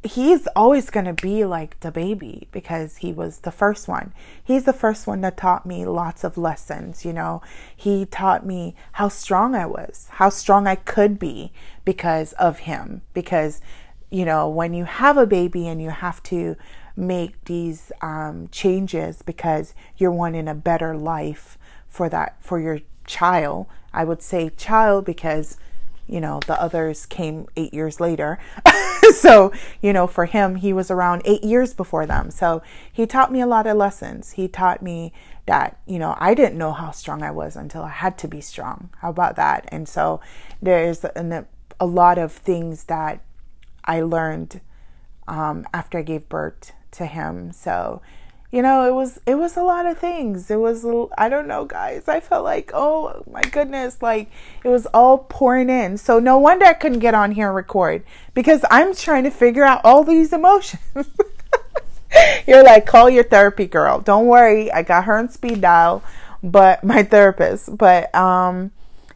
he's 0.04 0.48
always 0.56 0.90
going 0.90 1.06
to 1.06 1.14
be 1.14 1.46
like 1.46 1.80
the 1.82 1.92
baby 1.92 2.48
because 2.52 2.98
he 2.98 3.14
was 3.14 3.40
the 3.40 3.52
first 3.52 3.88
one. 3.88 4.14
He's 4.44 4.64
the 4.64 4.74
first 4.74 5.06
one 5.06 5.22
that 5.22 5.38
taught 5.38 5.66
me 5.66 5.86
lots 5.86 6.24
of 6.24 6.38
lessons. 6.38 7.06
You 7.06 7.14
know, 7.14 7.42
he 7.76 8.06
taught 8.06 8.46
me 8.46 8.76
how 8.94 9.10
strong 9.10 9.54
I 9.54 9.66
was, 9.66 10.08
how 10.14 10.30
strong 10.30 10.66
I 10.66 10.76
could 10.76 11.20
be 11.20 11.52
because 11.86 12.34
of 12.34 12.60
him. 12.60 13.02
Because, 13.14 13.62
you 14.10 14.26
know, 14.26 14.50
when 14.50 14.74
you 14.74 14.86
have 14.86 15.18
a 15.18 15.28
baby 15.28 15.68
and 15.68 15.82
you 15.82 15.92
have 15.92 16.24
to 16.24 16.56
make 16.96 17.44
these 17.46 17.92
um, 18.02 18.50
changes 18.52 19.22
because 19.22 19.74
you're 19.98 20.12
wanting 20.12 20.48
a 20.48 20.56
better 20.56 20.96
life 20.96 21.58
for 21.88 22.10
that 22.10 22.42
for 22.42 22.60
your 22.60 22.80
child. 23.06 23.68
I 23.94 24.04
would 24.04 24.22
say 24.22 24.50
child 24.50 25.06
because 25.06 25.58
you 26.12 26.20
know 26.20 26.40
the 26.46 26.62
others 26.62 27.06
came 27.06 27.48
8 27.56 27.74
years 27.74 28.00
later. 28.00 28.38
so, 29.16 29.52
you 29.82 29.94
know, 29.94 30.06
for 30.06 30.26
him 30.26 30.56
he 30.56 30.74
was 30.74 30.92
around 30.92 31.22
8 31.26 31.44
years 31.44 31.74
before 31.74 32.06
them. 32.06 32.30
So, 32.30 32.62
he 32.92 33.08
taught 33.08 33.32
me 33.32 33.42
a 33.42 33.48
lot 33.48 33.66
of 33.66 33.78
lessons. 33.78 34.34
He 34.34 34.48
taught 34.48 34.82
me 34.82 35.14
that, 35.46 35.80
you 35.86 36.00
know, 36.00 36.16
I 36.20 36.34
didn't 36.34 36.58
know 36.58 36.72
how 36.72 36.92
strong 36.92 37.24
I 37.24 37.32
was 37.32 37.56
until 37.56 37.84
I 37.84 37.90
had 37.90 38.18
to 38.20 38.28
be 38.28 38.42
strong. 38.42 38.90
How 39.00 39.10
about 39.10 39.36
that? 39.38 39.66
And 39.70 39.88
so 39.88 40.22
there's 40.62 41.04
a, 41.04 41.46
a 41.80 41.86
lot 41.86 42.18
of 42.18 42.32
things 42.32 42.86
that 42.86 43.22
I 43.84 44.02
learned 44.02 44.62
um, 45.28 45.66
after 45.74 45.98
I 45.98 46.04
gave 46.04 46.30
birth 46.30 46.74
to 46.92 47.06
him. 47.06 47.52
So, 47.52 48.02
you 48.52 48.62
know 48.62 48.86
it 48.86 48.94
was 48.94 49.20
it 49.26 49.36
was 49.36 49.56
a 49.56 49.64
lot 49.64 49.86
of 49.86 49.98
things. 49.98 50.52
It 50.52 50.58
was 50.58 50.86
i 51.18 51.30
don't 51.30 51.48
know 51.48 51.66
guys. 51.66 52.08
I 52.08 52.20
felt 52.20 52.44
like 52.44 52.72
oh 52.74 53.24
my 53.32 53.42
goodness 53.42 54.02
like 54.02 54.30
it 54.64 54.68
was 54.68 54.86
all 54.88 55.20
pouring 55.20 55.70
in. 55.70 55.98
So 55.98 56.20
no 56.20 56.38
wonder 56.38 56.66
i 56.66 56.74
couldn't 56.74 57.00
get 57.00 57.14
on 57.14 57.32
here 57.32 57.48
and 57.48 57.56
record 57.56 58.04
because 58.34 58.64
i'm 58.70 58.94
trying 58.94 59.24
to 59.24 59.32
figure 59.32 59.64
out 59.64 59.82
all 59.84 60.04
these 60.04 60.34
emotions. 60.34 60.82
You're 62.48 62.64
like 62.64 62.86
call 62.86 63.10
your 63.10 63.24
therapy 63.24 63.66
girl. 63.68 64.02
Don't 64.02 64.28
worry 64.28 64.72
i 64.72 64.84
got 64.84 65.06
her 65.06 65.18
on 65.18 65.30
speed 65.30 65.62
dial 65.62 66.04
but 66.44 66.84
my 66.94 67.04
therapist. 67.04 67.78
But 67.78 68.14
um 68.14 68.72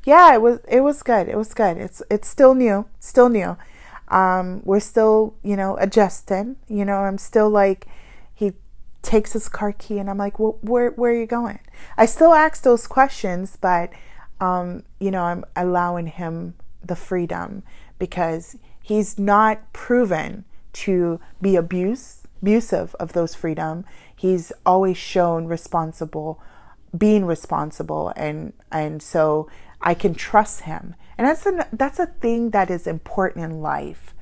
yeah 0.05 0.33
it 0.33 0.41
was 0.41 0.59
it 0.69 0.79
was 0.79 1.03
good. 1.03 1.27
It 1.27 1.37
was 1.37 1.53
good. 1.53 1.75
It's 1.77 2.01
it's 2.09 2.29
still 2.29 2.55
new. 2.55 2.85
Still 3.01 3.27
new. 3.27 3.57
Um 4.07 4.61
we're 4.63 4.79
still 4.79 5.35
you 5.43 5.57
know 5.57 5.75
adjusting. 5.75 6.55
You 6.69 6.85
know 6.85 6.99
i'm 6.99 7.17
still 7.17 7.49
like 7.49 7.87
takes 9.05 9.33
his 9.33 9.47
car 9.47 9.71
key 9.71 9.99
and 9.99 10.09
I'm 10.09 10.17
like, 10.17 10.39
well, 10.39 10.57
where, 10.61 10.91
where 10.91 11.11
are 11.11 11.19
you 11.19 11.25
going? 11.25 11.59
I 11.97 12.05
still 12.05 12.33
ask 12.33 12.63
those 12.63 12.87
questions, 12.87 13.57
but, 13.59 13.91
um, 14.41 14.83
you 14.99 15.11
know, 15.11 15.23
I'm 15.23 15.45
allowing 15.55 16.07
him 16.07 16.55
the 16.83 16.95
freedom 16.95 17.63
because 17.99 18.57
he's 18.81 19.17
not 19.17 19.71
proven 19.71 20.43
to 20.73 21.19
be 21.41 21.55
abuse, 21.55 22.23
abusive 22.41 22.95
of 22.95 23.13
those 23.13 23.33
freedom. 23.33 23.85
He's 24.15 24.51
always 24.65 24.97
shown 24.97 25.45
responsible, 25.45 26.41
being 26.97 27.25
responsible. 27.25 28.11
And, 28.15 28.53
and 28.71 29.01
so 29.01 29.49
I 29.81 29.93
can 29.93 30.15
trust 30.15 30.61
him. 30.61 30.95
And 31.17 31.27
that's 31.27 31.47
that's 31.71 31.99
a 31.99 32.07
thing 32.07 32.49
that 32.49 32.69
is 32.69 32.87
important 32.87 33.45
in 33.45 33.61
life. 33.61 34.13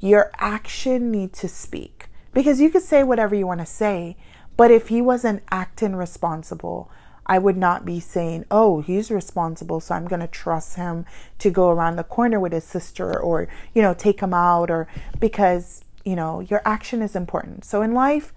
Your 0.00 0.32
action 0.38 1.12
needs 1.12 1.40
to 1.40 1.48
speak 1.48 2.08
because 2.36 2.60
you 2.60 2.68
could 2.68 2.82
say 2.82 3.02
whatever 3.02 3.34
you 3.34 3.46
want 3.46 3.60
to 3.60 3.66
say, 3.66 4.14
but 4.58 4.70
if 4.70 4.88
he 4.88 5.00
wasn't 5.00 5.42
acting 5.50 5.96
responsible, 5.96 6.90
I 7.24 7.38
would 7.38 7.56
not 7.56 7.86
be 7.86 7.98
saying, 7.98 8.44
oh, 8.50 8.82
he's 8.82 9.10
responsible, 9.10 9.80
so 9.80 9.94
I'm 9.94 10.06
going 10.06 10.20
to 10.20 10.26
trust 10.26 10.76
him 10.76 11.06
to 11.38 11.50
go 11.50 11.70
around 11.70 11.96
the 11.96 12.04
corner 12.04 12.38
with 12.38 12.52
his 12.52 12.64
sister 12.64 13.18
or, 13.18 13.48
you 13.72 13.80
know, 13.80 13.94
take 13.94 14.20
him 14.20 14.34
out 14.34 14.70
or 14.70 14.86
because, 15.18 15.82
you 16.04 16.14
know, 16.14 16.40
your 16.40 16.60
action 16.66 17.00
is 17.00 17.16
important. 17.16 17.64
So 17.64 17.80
in 17.80 17.94
life, 17.94 18.34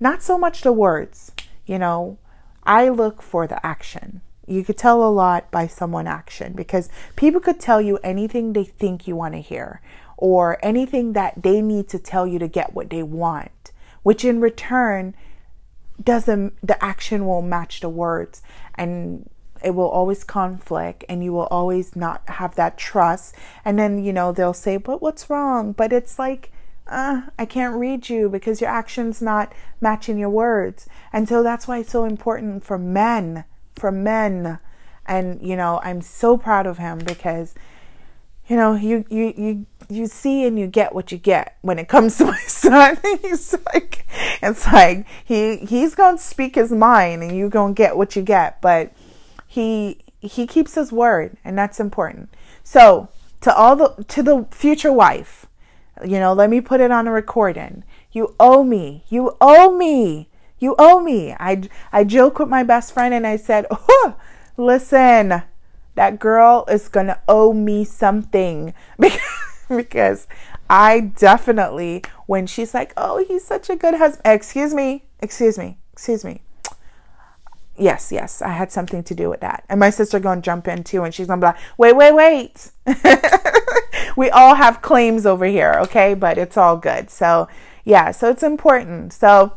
not 0.00 0.24
so 0.24 0.36
much 0.36 0.62
the 0.62 0.72
words, 0.72 1.30
you 1.66 1.78
know, 1.78 2.18
I 2.64 2.88
look 2.88 3.22
for 3.22 3.46
the 3.46 3.64
action. 3.64 4.22
You 4.48 4.64
could 4.64 4.76
tell 4.76 5.04
a 5.04 5.08
lot 5.08 5.52
by 5.52 5.68
someone 5.68 6.08
action 6.08 6.52
because 6.54 6.88
people 7.14 7.40
could 7.40 7.60
tell 7.60 7.80
you 7.80 8.00
anything 8.02 8.54
they 8.54 8.64
think 8.64 9.06
you 9.06 9.14
want 9.14 9.34
to 9.34 9.40
hear 9.40 9.80
or 10.16 10.58
anything 10.62 11.12
that 11.12 11.42
they 11.42 11.60
need 11.60 11.88
to 11.88 11.98
tell 11.98 12.26
you 12.26 12.38
to 12.38 12.48
get 12.48 12.74
what 12.74 12.90
they 12.90 13.02
want, 13.02 13.72
which 14.02 14.24
in 14.24 14.40
return 14.40 15.14
doesn't, 16.02 16.54
the 16.66 16.82
action 16.82 17.26
will 17.26 17.42
match 17.42 17.80
the 17.80 17.88
words 17.88 18.42
and 18.74 19.28
it 19.62 19.70
will 19.70 19.88
always 19.88 20.24
conflict 20.24 21.04
and 21.08 21.24
you 21.24 21.32
will 21.32 21.46
always 21.46 21.96
not 21.96 22.22
have 22.28 22.54
that 22.54 22.78
trust. 22.78 23.34
And 23.64 23.78
then, 23.78 24.02
you 24.04 24.12
know, 24.12 24.32
they'll 24.32 24.54
say, 24.54 24.76
but 24.76 25.00
what's 25.02 25.30
wrong? 25.30 25.72
But 25.72 25.92
it's 25.92 26.18
like, 26.18 26.52
uh, 26.86 27.22
I 27.38 27.46
can't 27.46 27.74
read 27.74 28.08
you 28.08 28.28
because 28.28 28.60
your 28.60 28.70
action's 28.70 29.20
not 29.20 29.52
matching 29.80 30.18
your 30.18 30.30
words. 30.30 30.88
And 31.12 31.28
so 31.28 31.42
that's 31.42 31.66
why 31.66 31.78
it's 31.78 31.90
so 31.90 32.04
important 32.04 32.64
for 32.64 32.78
men, 32.78 33.44
for 33.74 33.90
men. 33.90 34.58
And, 35.06 35.40
you 35.42 35.56
know, 35.56 35.80
I'm 35.82 36.00
so 36.00 36.36
proud 36.36 36.66
of 36.66 36.78
him 36.78 36.98
because, 36.98 37.54
you 38.48 38.56
know, 38.56 38.74
you, 38.74 39.04
you, 39.08 39.34
you, 39.36 39.66
you 39.88 40.06
see 40.06 40.44
and 40.46 40.58
you 40.58 40.66
get 40.66 40.94
what 40.94 41.12
you 41.12 41.18
get 41.18 41.56
when 41.62 41.78
it 41.78 41.88
comes 41.88 42.16
to 42.18 42.26
my 42.26 42.38
son. 42.40 42.98
he's 43.22 43.54
like, 43.72 44.06
it's 44.42 44.66
like 44.66 45.06
he 45.24 45.56
he's 45.58 45.94
gonna 45.94 46.18
speak 46.18 46.54
his 46.54 46.72
mind 46.72 47.22
and 47.22 47.36
you're 47.36 47.48
gonna 47.48 47.74
get 47.74 47.96
what 47.96 48.16
you 48.16 48.22
get. 48.22 48.60
But 48.60 48.92
he 49.46 49.98
he 50.20 50.46
keeps 50.46 50.74
his 50.74 50.92
word, 50.92 51.36
and 51.44 51.56
that's 51.56 51.78
important. 51.80 52.30
So 52.64 53.08
to 53.42 53.54
all 53.54 53.76
the 53.76 54.04
to 54.08 54.22
the 54.22 54.46
future 54.50 54.92
wife, 54.92 55.46
you 56.04 56.18
know, 56.18 56.32
let 56.32 56.50
me 56.50 56.60
put 56.60 56.80
it 56.80 56.90
on 56.90 57.06
a 57.06 57.12
recording. 57.12 57.84
You 58.12 58.34
owe 58.38 58.64
me. 58.64 59.04
You 59.08 59.36
owe 59.40 59.76
me. 59.76 60.28
You 60.58 60.74
owe 60.78 61.00
me. 61.00 61.34
I, 61.38 61.68
I 61.92 62.04
joke 62.04 62.38
with 62.38 62.48
my 62.48 62.62
best 62.62 62.92
friend 62.92 63.12
and 63.12 63.26
I 63.26 63.36
said, 63.36 63.66
oh, 63.70 64.16
listen, 64.56 65.42
that 65.96 66.18
girl 66.18 66.64
is 66.70 66.88
going 66.88 67.06
to 67.06 67.18
owe 67.26 67.52
me 67.52 67.84
something 67.84 68.72
because, 68.98 69.20
because 69.68 70.26
I 70.70 71.00
definitely, 71.00 72.02
when 72.26 72.46
she's 72.46 72.72
like, 72.72 72.92
oh, 72.96 73.24
he's 73.26 73.44
such 73.44 73.68
a 73.68 73.76
good 73.76 73.94
husband, 73.94 74.22
excuse 74.26 74.72
me, 74.72 75.04
excuse 75.20 75.58
me, 75.58 75.78
excuse 75.92 76.24
me. 76.24 76.42
Yes, 77.78 78.10
yes, 78.10 78.40
I 78.40 78.50
had 78.50 78.72
something 78.72 79.02
to 79.04 79.14
do 79.14 79.28
with 79.28 79.40
that. 79.40 79.64
And 79.68 79.78
my 79.78 79.90
sister 79.90 80.18
to 80.18 80.40
jump 80.40 80.66
in 80.66 80.82
too, 80.82 81.04
and 81.04 81.12
she's 81.12 81.26
to 81.40 81.46
be 81.46 81.50
like, 81.50 81.58
wait, 81.76 81.94
wait, 81.94 82.14
wait. 82.14 82.70
we 84.16 84.30
all 84.30 84.54
have 84.54 84.80
claims 84.80 85.26
over 85.26 85.44
here, 85.44 85.74
okay? 85.82 86.14
But 86.14 86.38
it's 86.38 86.56
all 86.56 86.78
good. 86.78 87.10
So, 87.10 87.48
yeah, 87.84 88.12
so 88.12 88.30
it's 88.30 88.42
important. 88.42 89.12
So, 89.12 89.52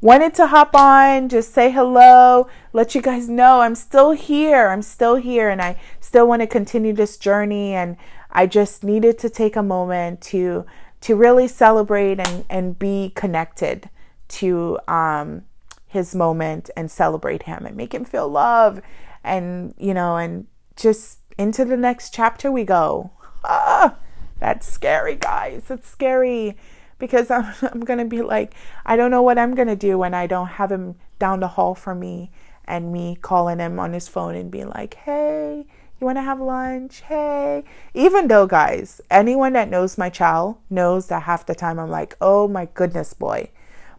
wanted 0.00 0.34
to 0.34 0.46
hop 0.46 0.74
on, 0.74 1.28
just 1.28 1.52
say 1.52 1.70
hello, 1.70 2.48
let 2.72 2.94
you 2.94 3.02
guys 3.02 3.28
know 3.28 3.60
I'm 3.60 3.74
still 3.74 4.12
here. 4.12 4.68
I'm 4.68 4.82
still 4.82 5.16
here, 5.16 5.48
and 5.48 5.60
I 5.60 5.78
still 6.00 6.26
want 6.26 6.40
to 6.40 6.46
continue 6.46 6.92
this 6.92 7.16
journey. 7.16 7.74
And 7.74 7.96
I 8.30 8.46
just 8.46 8.84
needed 8.84 9.18
to 9.18 9.30
take 9.30 9.56
a 9.56 9.62
moment 9.62 10.20
to 10.22 10.66
to 11.02 11.16
really 11.16 11.48
celebrate 11.48 12.20
and 12.20 12.44
and 12.48 12.78
be 12.78 13.12
connected 13.14 13.90
to 14.28 14.78
um, 14.86 15.42
his 15.86 16.14
moment 16.14 16.70
and 16.76 16.90
celebrate 16.90 17.44
him 17.44 17.66
and 17.66 17.76
make 17.76 17.94
him 17.94 18.04
feel 18.04 18.28
love, 18.28 18.80
and 19.24 19.74
you 19.78 19.94
know, 19.94 20.16
and 20.16 20.46
just 20.76 21.18
into 21.36 21.64
the 21.64 21.76
next 21.76 22.14
chapter 22.14 22.50
we 22.50 22.64
go. 22.64 23.10
Ah, 23.42 23.96
that's 24.38 24.70
scary, 24.70 25.16
guys. 25.16 25.70
It's 25.70 25.88
scary 25.88 26.58
because 27.00 27.30
I'm, 27.30 27.52
I'm 27.62 27.80
going 27.80 27.98
to 27.98 28.04
be 28.04 28.22
like, 28.22 28.54
I 28.86 28.96
don't 28.96 29.10
know 29.10 29.22
what 29.22 29.38
I'm 29.38 29.54
going 29.54 29.68
to 29.68 29.76
do 29.76 29.98
when 29.98 30.14
I 30.14 30.26
don't 30.26 30.46
have 30.46 30.70
him 30.70 30.96
down 31.18 31.40
the 31.40 31.48
hall 31.48 31.74
for 31.74 31.94
me 31.94 32.30
and 32.64 32.92
me 32.92 33.16
calling 33.20 33.58
him 33.58 33.80
on 33.80 33.92
his 33.92 34.06
phone 34.06 34.36
and 34.36 34.50
being 34.50 34.68
like, 34.68 34.94
hey, 34.94 35.66
you 36.00 36.04
want 36.06 36.16
to 36.16 36.22
have 36.22 36.40
lunch? 36.40 37.02
Hey. 37.02 37.64
Even 37.92 38.28
though, 38.28 38.46
guys, 38.46 39.00
anyone 39.10 39.52
that 39.54 39.68
knows 39.68 39.98
my 39.98 40.08
child 40.08 40.56
knows 40.70 41.08
that 41.08 41.24
half 41.24 41.44
the 41.44 41.54
time 41.54 41.78
I'm 41.78 41.90
like, 41.90 42.16
oh 42.20 42.48
my 42.48 42.68
goodness, 42.72 43.12
boy. 43.12 43.50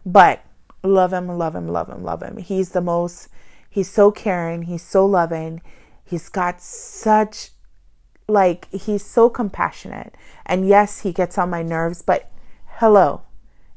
But 0.04 0.44
love 0.82 1.12
him, 1.12 1.28
love 1.28 1.54
him, 1.54 1.68
love 1.68 1.88
him, 1.88 2.02
love 2.02 2.22
him. 2.22 2.38
He's 2.38 2.70
the 2.70 2.80
most, 2.80 3.28
he's 3.70 3.90
so 3.90 4.10
caring, 4.10 4.62
he's 4.62 4.82
so 4.82 5.06
loving. 5.06 5.62
He's 6.04 6.28
got 6.28 6.60
such, 6.60 7.50
like, 8.26 8.68
he's 8.72 9.04
so 9.04 9.30
compassionate. 9.30 10.16
And 10.44 10.66
yes, 10.66 11.00
he 11.00 11.12
gets 11.12 11.38
on 11.38 11.50
my 11.50 11.62
nerves, 11.62 12.02
but 12.02 12.31
hello, 12.76 13.22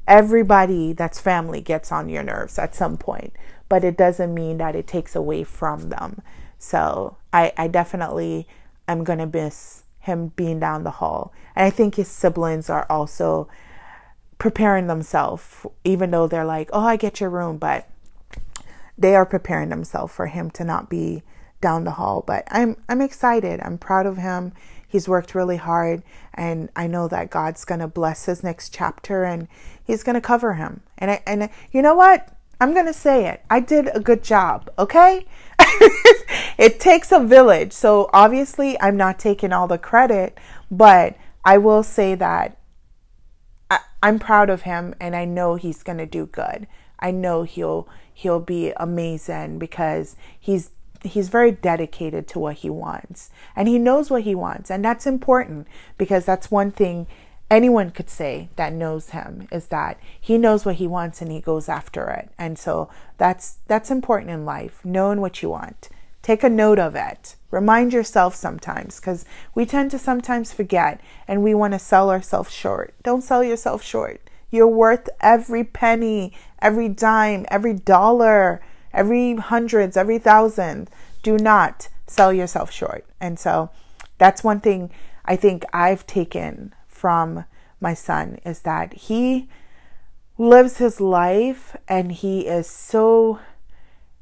everybody 0.08 0.92
that's 0.92 1.20
family 1.20 1.60
gets 1.60 1.92
on 1.92 2.08
your 2.08 2.22
nerves 2.22 2.58
at 2.58 2.74
some 2.74 2.96
point, 2.96 3.32
but 3.68 3.84
it 3.84 3.96
doesn't 3.96 4.34
mean 4.34 4.58
that 4.58 4.74
it 4.74 4.86
takes 4.86 5.14
away 5.14 5.44
from 5.44 5.90
them. 5.90 6.22
So 6.58 7.16
I, 7.32 7.52
I 7.56 7.68
definitely 7.68 8.48
am 8.88 9.04
going 9.04 9.18
to 9.18 9.26
miss 9.26 9.84
him 10.00 10.32
being 10.36 10.58
down 10.58 10.84
the 10.84 10.90
hall. 10.92 11.32
And 11.54 11.64
I 11.66 11.70
think 11.70 11.96
his 11.96 12.08
siblings 12.08 12.70
are 12.70 12.86
also 12.88 13.48
preparing 14.38 14.86
themselves, 14.86 15.66
even 15.84 16.10
though 16.10 16.26
they're 16.26 16.44
like, 16.44 16.70
oh, 16.72 16.84
I 16.84 16.96
get 16.96 17.20
your 17.20 17.30
room, 17.30 17.58
but 17.58 17.88
they 18.96 19.14
are 19.14 19.26
preparing 19.26 19.68
themselves 19.68 20.12
for 20.12 20.26
him 20.26 20.50
to 20.52 20.64
not 20.64 20.88
be 20.88 21.22
down 21.60 21.84
the 21.84 21.92
hall. 21.92 22.24
But 22.26 22.44
I'm 22.50 22.76
I'm 22.88 23.00
excited. 23.00 23.60
I'm 23.60 23.78
proud 23.78 24.06
of 24.06 24.16
him. 24.16 24.52
He's 24.96 25.06
worked 25.06 25.34
really 25.34 25.58
hard, 25.58 26.02
and 26.32 26.70
I 26.74 26.86
know 26.86 27.06
that 27.08 27.28
God's 27.28 27.66
going 27.66 27.80
to 27.80 27.86
bless 27.86 28.24
his 28.24 28.42
next 28.42 28.72
chapter 28.72 29.24
and 29.24 29.46
he's 29.84 30.02
going 30.02 30.14
to 30.14 30.22
cover 30.22 30.54
him. 30.54 30.80
And 30.96 31.10
I, 31.10 31.22
and 31.26 31.50
you 31.70 31.82
know 31.82 31.94
what? 31.94 32.34
I'm 32.62 32.72
going 32.72 32.86
to 32.86 32.94
say 32.94 33.28
it. 33.28 33.44
I 33.50 33.60
did 33.60 33.90
a 33.94 34.00
good 34.00 34.24
job, 34.24 34.70
okay? 34.78 35.26
it 36.56 36.80
takes 36.80 37.12
a 37.12 37.20
village. 37.20 37.74
So 37.74 38.08
obviously, 38.14 38.80
I'm 38.80 38.96
not 38.96 39.18
taking 39.18 39.52
all 39.52 39.68
the 39.68 39.76
credit, 39.76 40.38
but 40.70 41.18
I 41.44 41.58
will 41.58 41.82
say 41.82 42.14
that 42.14 42.56
I, 43.70 43.80
I'm 44.02 44.18
proud 44.18 44.48
of 44.48 44.62
him 44.62 44.94
and 44.98 45.14
I 45.14 45.26
know 45.26 45.56
he's 45.56 45.82
going 45.82 45.98
to 45.98 46.06
do 46.06 46.24
good. 46.24 46.66
I 46.98 47.10
know 47.10 47.42
he'll 47.42 47.86
he'll 48.14 48.40
be 48.40 48.72
amazing 48.78 49.58
because 49.58 50.16
he's 50.40 50.70
he's 51.08 51.28
very 51.28 51.52
dedicated 51.52 52.26
to 52.28 52.38
what 52.38 52.56
he 52.56 52.70
wants 52.70 53.30
and 53.54 53.68
he 53.68 53.78
knows 53.78 54.10
what 54.10 54.22
he 54.22 54.34
wants 54.34 54.70
and 54.70 54.84
that's 54.84 55.06
important 55.06 55.66
because 55.96 56.24
that's 56.24 56.50
one 56.50 56.70
thing 56.70 57.06
anyone 57.50 57.90
could 57.90 58.10
say 58.10 58.48
that 58.56 58.72
knows 58.72 59.10
him 59.10 59.46
is 59.52 59.66
that 59.66 59.98
he 60.20 60.38
knows 60.38 60.64
what 60.64 60.76
he 60.76 60.86
wants 60.86 61.20
and 61.20 61.30
he 61.30 61.40
goes 61.40 61.68
after 61.68 62.08
it. 62.10 62.30
And 62.38 62.58
so 62.58 62.90
that's 63.18 63.58
that's 63.66 63.90
important 63.90 64.30
in 64.30 64.44
life 64.44 64.80
knowing 64.84 65.20
what 65.20 65.42
you 65.42 65.50
want. 65.50 65.88
Take 66.22 66.42
a 66.42 66.48
note 66.48 66.78
of 66.78 66.96
it. 66.96 67.36
Remind 67.50 67.92
yourself 67.92 68.34
sometimes 68.34 68.98
because 68.98 69.24
we 69.54 69.64
tend 69.64 69.92
to 69.92 69.98
sometimes 69.98 70.52
forget 70.52 71.00
and 71.28 71.42
we 71.42 71.54
want 71.54 71.72
to 71.72 71.78
sell 71.78 72.10
ourselves 72.10 72.50
short. 72.52 72.94
Don't 73.02 73.22
sell 73.22 73.44
yourself 73.44 73.82
short. 73.82 74.20
You're 74.50 74.66
worth 74.66 75.08
every 75.20 75.64
penny 75.64 76.32
every 76.60 76.88
dime 76.88 77.46
every 77.48 77.74
dollar 77.74 78.60
every 78.96 79.34
hundreds, 79.36 79.96
every 79.96 80.18
thousand. 80.18 80.90
Do 81.22 81.36
not 81.36 81.88
sell 82.06 82.32
yourself 82.32 82.72
short. 82.72 83.06
And 83.20 83.38
so 83.38 83.70
that's 84.18 84.42
one 84.42 84.60
thing 84.60 84.90
I 85.24 85.36
think 85.36 85.64
I've 85.72 86.06
taken 86.06 86.74
from 86.86 87.44
my 87.80 87.94
son 87.94 88.38
is 88.44 88.60
that 88.60 88.94
he 88.94 89.48
lives 90.38 90.78
his 90.78 91.00
life 91.00 91.76
and 91.88 92.12
he 92.12 92.46
is 92.46 92.68
so 92.68 93.38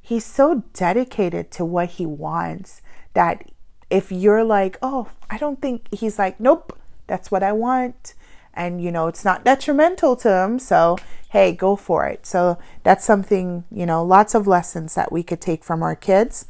he's 0.00 0.24
so 0.24 0.64
dedicated 0.72 1.50
to 1.50 1.64
what 1.64 1.90
he 1.90 2.06
wants 2.06 2.82
that 3.14 3.50
if 3.90 4.10
you're 4.10 4.44
like, 4.44 4.78
"Oh, 4.82 5.08
I 5.30 5.38
don't 5.38 5.60
think 5.60 5.88
he's 5.92 6.18
like, 6.18 6.40
nope, 6.40 6.78
that's 7.06 7.30
what 7.30 7.42
I 7.42 7.52
want." 7.52 8.14
And 8.54 8.82
you 8.82 8.90
know 8.90 9.06
it's 9.06 9.24
not 9.24 9.44
detrimental 9.44 10.16
to 10.16 10.28
them 10.28 10.58
so 10.58 10.96
hey 11.30 11.52
go 11.52 11.74
for 11.74 12.06
it. 12.06 12.24
So 12.26 12.58
that's 12.84 13.04
something 13.04 13.64
you 13.70 13.86
know 13.86 14.04
lots 14.04 14.34
of 14.34 14.46
lessons 14.46 14.94
that 14.94 15.10
we 15.12 15.22
could 15.22 15.40
take 15.40 15.64
from 15.64 15.82
our 15.82 15.96
kids. 15.96 16.46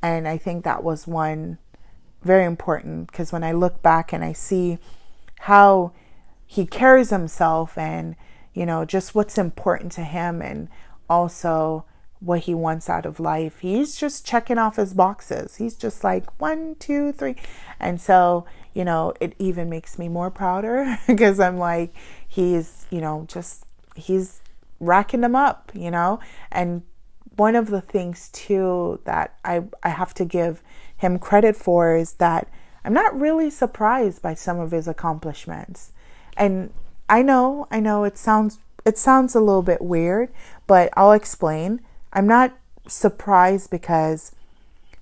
And 0.00 0.28
i 0.28 0.38
think 0.38 0.64
that 0.64 0.84
was 0.84 1.06
one 1.06 1.58
very 2.22 2.44
important 2.44 3.10
because 3.10 3.32
when 3.32 3.44
i 3.44 3.52
look 3.52 3.82
back 3.82 4.12
and 4.12 4.24
i 4.24 4.32
see 4.32 4.78
how 5.40 5.92
he 6.46 6.66
carries 6.66 7.10
himself 7.10 7.76
and 7.76 8.16
you 8.54 8.64
know 8.64 8.84
just 8.84 9.14
what's 9.14 9.38
important 9.38 9.92
to 9.92 10.02
him 10.02 10.40
and 10.40 10.68
also 11.08 11.84
what 12.20 12.40
he 12.40 12.54
wants 12.54 12.90
out 12.90 13.06
of 13.06 13.20
life 13.20 13.58
he's 13.60 13.96
just 13.96 14.26
checking 14.26 14.58
off 14.58 14.76
his 14.76 14.94
boxes 14.94 15.56
he's 15.56 15.74
just 15.74 16.02
like 16.02 16.40
one 16.40 16.74
two 16.78 17.12
three 17.12 17.36
and 17.78 18.00
so 18.00 18.44
you 18.78 18.84
know, 18.84 19.12
it 19.20 19.34
even 19.40 19.68
makes 19.68 19.98
me 19.98 20.08
more 20.08 20.30
prouder 20.30 21.00
because 21.08 21.40
I'm 21.40 21.58
like, 21.58 21.92
he's, 22.28 22.86
you 22.90 23.00
know, 23.00 23.24
just, 23.26 23.66
he's 23.96 24.40
racking 24.78 25.20
them 25.20 25.34
up, 25.34 25.72
you 25.74 25.90
know? 25.90 26.20
And 26.52 26.82
one 27.34 27.56
of 27.56 27.70
the 27.70 27.80
things 27.80 28.28
too 28.28 29.00
that 29.04 29.36
I, 29.44 29.64
I 29.82 29.88
have 29.88 30.14
to 30.14 30.24
give 30.24 30.62
him 30.96 31.18
credit 31.18 31.56
for 31.56 31.96
is 31.96 32.12
that 32.14 32.48
I'm 32.84 32.92
not 32.92 33.18
really 33.18 33.50
surprised 33.50 34.22
by 34.22 34.34
some 34.34 34.60
of 34.60 34.70
his 34.70 34.86
accomplishments. 34.86 35.90
And 36.36 36.72
I 37.08 37.22
know, 37.22 37.66
I 37.72 37.80
know 37.80 38.04
it 38.04 38.16
sounds 38.16 38.60
it 38.84 38.96
sounds 38.96 39.34
a 39.34 39.40
little 39.40 39.62
bit 39.62 39.82
weird, 39.82 40.32
but 40.68 40.90
I'll 40.96 41.12
explain. 41.12 41.80
I'm 42.12 42.26
not 42.26 42.56
surprised 42.86 43.70
because 43.70 44.32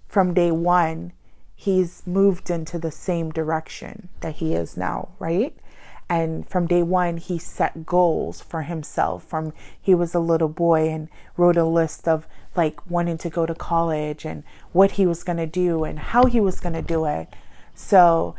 from 0.07 0.35
day 0.35 0.51
1 0.51 1.13
he's 1.55 2.07
moved 2.07 2.51
into 2.51 2.79
the 2.79 2.91
same 2.91 3.31
direction 3.31 4.09
that 4.21 4.37
he 4.37 4.55
is 4.55 4.77
now, 4.77 5.09
right? 5.19 5.57
And 6.09 6.49
from 6.49 6.67
day 6.67 6.83
one, 6.83 7.17
he 7.17 7.39
set 7.39 7.85
goals 7.85 8.41
for 8.41 8.63
himself. 8.63 9.25
From 9.25 9.53
he 9.81 9.95
was 9.95 10.15
a 10.15 10.21
little 10.21 10.49
boy 10.49 10.89
and 10.89 11.09
wrote 11.37 11.57
a 11.57 11.65
list 11.65 12.07
of 12.07 12.29
like 12.55 12.89
wanting 12.89 13.19
to 13.19 13.31
go 13.31 13.45
to 13.45 13.55
college 13.55 14.25
and 14.25 14.45
what 14.73 14.93
he 14.93 15.07
was 15.07 15.25
going 15.25 15.39
to 15.39 15.47
do 15.47 15.85
and 15.85 15.99
how 15.99 16.27
he 16.27 16.41
was 16.41 16.61
going 16.61 16.75
to 16.75 16.83
do 16.83 17.07
it. 17.07 17.29
So 17.75 18.37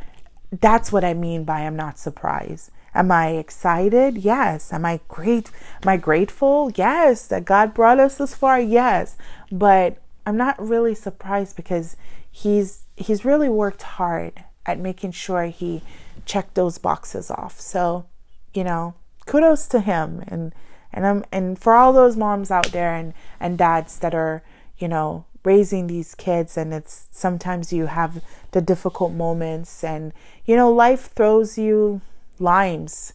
that's 0.52 0.92
what 0.92 1.04
I 1.04 1.14
mean 1.14 1.44
by 1.44 1.62
I'm 1.62 1.76
not 1.76 2.00
surprised. 2.00 2.72
Am 2.98 3.12
I 3.12 3.28
excited? 3.28 4.18
Yes. 4.18 4.74
Am 4.74 4.84
I 4.84 5.02
great? 5.08 5.52
Am 5.84 5.90
I 5.90 5.98
grateful? 5.98 6.72
Yes. 6.74 7.28
That 7.28 7.46
God 7.46 7.76
brought 7.76 8.00
us 8.00 8.18
this 8.18 8.34
far? 8.34 8.60
Yes. 8.60 9.16
But 9.52 9.98
I'm 10.26 10.36
not 10.36 10.60
really 10.60 10.96
surprised 10.96 11.56
because 11.56 11.96
he's 12.32 12.86
he's 12.96 13.24
really 13.24 13.50
worked 13.50 13.84
hard 13.84 14.44
at 14.66 14.80
making 14.80 15.12
sure 15.12 15.46
he 15.46 15.84
checked 16.26 16.56
those 16.56 16.80
boxes 16.80 17.30
off. 17.30 17.60
So, 17.60 18.08
you 18.52 18.64
know, 18.64 18.96
kudos 19.28 19.68
to 19.68 19.80
him 19.80 20.24
and 20.28 20.54
and 20.92 21.06
I'm 21.06 21.24
and 21.32 21.60
for 21.60 21.74
all 21.74 21.94
those 21.94 22.18
moms 22.18 22.50
out 22.50 22.72
there 22.72 22.96
and 22.96 23.14
and 23.40 23.60
dads 23.60 24.00
that 24.00 24.16
are, 24.16 24.42
you 24.80 24.88
know, 24.88 25.26
raising 25.44 25.86
these 25.86 26.16
kids 26.16 26.58
and 26.58 26.74
it's 26.74 27.08
sometimes 27.12 27.72
you 27.72 27.86
have 27.86 28.24
the 28.54 28.62
difficult 28.62 29.14
moments 29.14 29.84
and 29.84 30.14
you 30.46 30.56
know, 30.56 30.72
life 30.74 31.12
throws 31.14 31.60
you 31.60 32.02
limes 32.40 33.14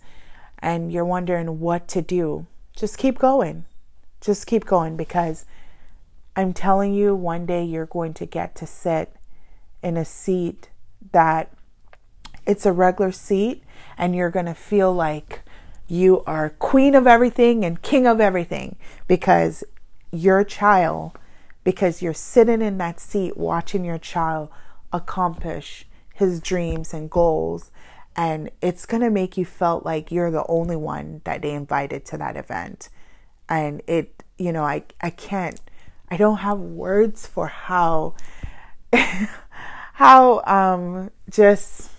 and 0.58 0.92
you're 0.92 1.04
wondering 1.04 1.61
what 1.61 1.88
to 1.88 2.02
do, 2.02 2.46
just 2.76 2.98
keep 2.98 3.18
going. 3.18 3.64
Just 4.20 4.46
keep 4.46 4.64
going 4.64 4.96
because 4.96 5.44
I'm 6.37 6.52
telling 6.52 6.94
you, 6.94 7.14
one 7.14 7.44
day 7.44 7.64
you're 7.64 7.87
going 7.87 8.14
to 8.14 8.26
get 8.26 8.54
to 8.56 8.66
sit 8.66 9.14
in 9.82 9.96
a 9.96 10.04
seat 10.04 10.70
that 11.12 11.52
it's 12.46 12.64
a 12.64 12.72
regular 12.72 13.12
seat 13.12 13.64
and 13.98 14.14
you're 14.14 14.30
going 14.30 14.46
to 14.46 14.54
feel 14.54 14.92
like 14.92 15.42
you 15.88 16.22
are 16.24 16.50
queen 16.50 16.94
of 16.94 17.06
everything 17.06 17.64
and 17.64 17.82
king 17.82 18.06
of 18.06 18.20
everything 18.20 18.76
because 19.08 19.64
your 20.12 20.44
child, 20.44 21.12
because 21.64 22.00
you're 22.00 22.14
sitting 22.14 22.62
in 22.62 22.78
that 22.78 23.00
seat 23.00 23.37
watching 23.37 23.85
your 23.85 23.98
child 23.98 24.48
accomplish 24.92 25.87
his 26.14 26.40
dreams 26.40 26.94
and 26.94 27.11
goals. 27.11 27.71
And 28.16 28.51
it's 28.61 28.87
going 28.87 29.03
to 29.03 29.11
make 29.11 29.37
you 29.37 29.44
felt 29.44 29.85
like 29.85 30.12
you're 30.12 30.31
the 30.31 30.46
only 30.46 30.77
one 30.77 31.22
that 31.25 31.42
they 31.42 31.53
invited 31.53 32.05
to 32.07 32.18
that 32.18 32.37
event. 32.37 32.88
And 33.48 33.83
it, 33.87 34.22
you 34.38 34.53
know, 34.53 34.64
I, 34.64 34.85
I 35.01 35.11
can't, 35.11 35.61
I 36.11 36.16
don't 36.16 36.38
have 36.38 36.59
words 36.59 37.27
for 37.27 37.46
how, 37.46 38.14
how, 39.94 40.42
um, 40.44 41.11
just 41.31 41.90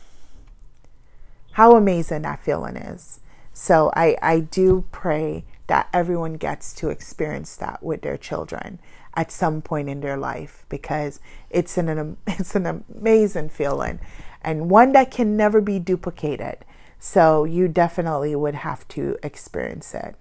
how 1.53 1.75
amazing 1.75 2.23
that 2.23 2.43
feeling 2.43 2.75
is. 2.75 3.19
So 3.53 3.91
I, 3.95 4.17
I 4.21 4.39
do 4.39 4.85
pray 4.91 5.45
that 5.67 5.87
everyone 5.93 6.33
gets 6.33 6.73
to 6.73 6.89
experience 6.89 7.55
that 7.57 7.81
with 7.81 8.01
their 8.01 8.17
children 8.17 8.79
at 9.15 9.31
some 9.31 9.61
point 9.61 9.89
in 9.89 10.01
their 10.01 10.17
life 10.17 10.65
because 10.69 11.19
it's 11.49 11.77
an 11.77 11.87
an 11.87 12.17
it's 12.27 12.55
an 12.55 12.65
amazing 12.65 13.49
feeling 13.49 13.99
and 14.43 14.69
one 14.69 14.91
that 14.93 15.11
can 15.11 15.37
never 15.37 15.61
be 15.61 15.79
duplicated. 15.79 16.57
So 16.99 17.43
you 17.43 17.67
definitely 17.67 18.35
would 18.35 18.55
have 18.55 18.87
to 18.89 19.17
experience 19.23 19.93
it. 19.93 20.15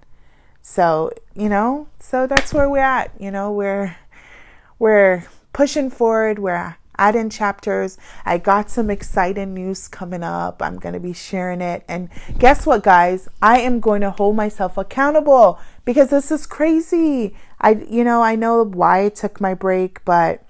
So, 0.63 1.13
you 1.35 1.49
know, 1.49 1.89
so 1.99 2.27
that's 2.27 2.55
where 2.55 2.69
we're 2.69 2.79
at, 2.79 3.13
you 3.19 3.31
know, 3.31 3.53
we're 3.53 3.97
we're 4.79 5.25
pushing 5.53 5.91
forward, 5.91 6.39
we're 6.39 6.77
adding 6.99 7.31
chapters. 7.31 7.99
I 8.25 8.39
got 8.39 8.71
some 8.71 8.91
exciting 8.91 9.55
news 9.55 9.89
coming 9.89 10.23
up. 10.23 10.63
I'm 10.63 10.79
going 10.79 10.95
to 10.95 11.01
be 11.01 11.13
sharing 11.13 11.61
it. 11.61 11.85
And 11.89 12.09
guess 12.39 12.67
what, 12.67 12.83
guys? 12.83 13.29
I 13.41 13.61
am 13.61 13.81
going 13.81 14.03
to 14.03 14.11
hold 14.11 14.37
myself 14.37 14.77
accountable 14.77 15.59
because 15.85 16.11
this 16.11 16.31
is 16.31 16.47
crazy. 16.47 17.35
I, 17.61 17.71
you 17.89 18.05
know, 18.05 18.23
I 18.23 18.37
know 18.37 18.65
why 18.65 19.07
I 19.07 19.09
took 19.09 19.41
my 19.41 19.55
break, 19.55 20.05
but, 20.05 20.45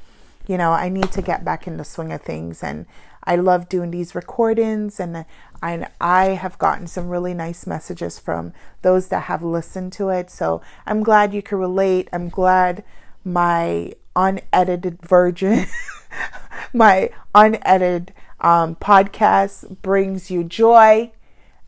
you 0.46 0.58
know, 0.58 0.72
I 0.72 0.88
need 0.88 1.12
to 1.12 1.22
get 1.22 1.44
back 1.44 1.66
in 1.66 1.76
the 1.76 1.85
swing 1.85 2.12
of 2.12 2.22
things. 2.22 2.62
And 2.62 2.87
I 3.24 3.37
love 3.37 3.68
doing 3.68 3.90
these 3.90 4.14
recordings. 4.14 4.98
And 4.98 5.24
I, 5.62 5.87
I 6.00 6.24
have 6.30 6.58
gotten 6.58 6.87
some 6.87 7.08
really 7.08 7.35
nice 7.35 7.66
messages 7.66 8.18
from 8.18 8.52
those 8.82 9.08
that 9.08 9.24
have 9.24 9.42
listened 9.42 9.92
to 9.94 10.08
it. 10.08 10.30
So 10.30 10.61
I'm 10.87 11.02
glad 11.02 11.35
you 11.35 11.42
can 11.42 11.58
relate. 11.58 12.08
I'm 12.12 12.28
glad 12.28 12.85
my 13.24 13.92
unedited 14.14 15.00
version 15.00 15.66
my 16.72 17.11
unedited 17.35 18.12
um, 18.40 18.74
podcast 18.76 19.80
brings 19.82 20.30
you 20.30 20.44
joy 20.44 21.11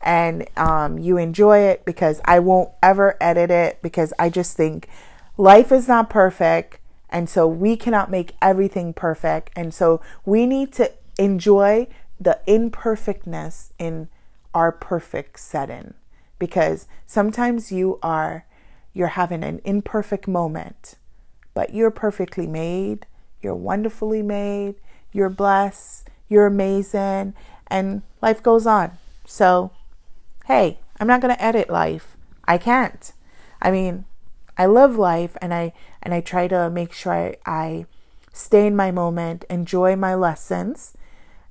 and 0.01 0.47
um, 0.57 0.99
you 0.99 1.17
enjoy 1.17 1.59
it 1.59 1.85
because 1.85 2.21
I 2.25 2.39
won't 2.39 2.71
ever 2.83 3.17
edit 3.19 3.49
it 3.49 3.81
because 3.81 4.13
I 4.19 4.29
just 4.29 4.55
think 4.55 4.87
life 5.37 5.71
is 5.71 5.87
not 5.87 6.09
perfect. 6.09 6.79
And 7.09 7.29
so 7.29 7.47
we 7.47 7.77
cannot 7.77 8.11
make 8.11 8.35
everything 8.41 8.93
perfect. 8.93 9.51
And 9.55 9.73
so 9.73 10.01
we 10.25 10.45
need 10.45 10.73
to 10.73 10.91
enjoy 11.17 11.87
the 12.19 12.39
imperfectness 12.47 13.73
in 13.77 14.09
our 14.53 14.71
perfect 14.71 15.39
setting 15.39 15.93
because 16.39 16.87
sometimes 17.05 17.71
you 17.71 17.99
are 18.01 18.45
you're 18.93 19.09
having 19.09 19.43
an 19.43 19.59
imperfect 19.65 20.27
moment 20.27 20.95
but 21.53 21.73
you're 21.73 21.91
perfectly 21.91 22.47
made 22.47 23.05
you're 23.41 23.55
wonderfully 23.55 24.21
made 24.21 24.75
you're 25.15 25.29
blessed, 25.29 26.09
you're 26.27 26.45
amazing, 26.45 27.33
and 27.67 28.01
life 28.21 28.43
goes 28.43 28.67
on. 28.67 28.97
So, 29.25 29.71
hey, 30.45 30.79
I'm 30.99 31.07
not 31.07 31.21
going 31.21 31.33
to 31.33 31.41
edit 31.41 31.69
life. 31.69 32.17
I 32.45 32.57
can't. 32.57 33.13
I 33.61 33.71
mean, 33.71 34.03
I 34.57 34.65
live 34.65 34.97
life 34.97 35.37
and 35.41 35.53
I 35.53 35.71
and 36.03 36.13
I 36.13 36.19
try 36.19 36.49
to 36.49 36.69
make 36.69 36.91
sure 36.91 37.13
I, 37.13 37.37
I 37.45 37.85
stay 38.33 38.67
in 38.67 38.75
my 38.75 38.91
moment, 38.91 39.45
enjoy 39.49 39.95
my 39.95 40.13
lessons, 40.15 40.93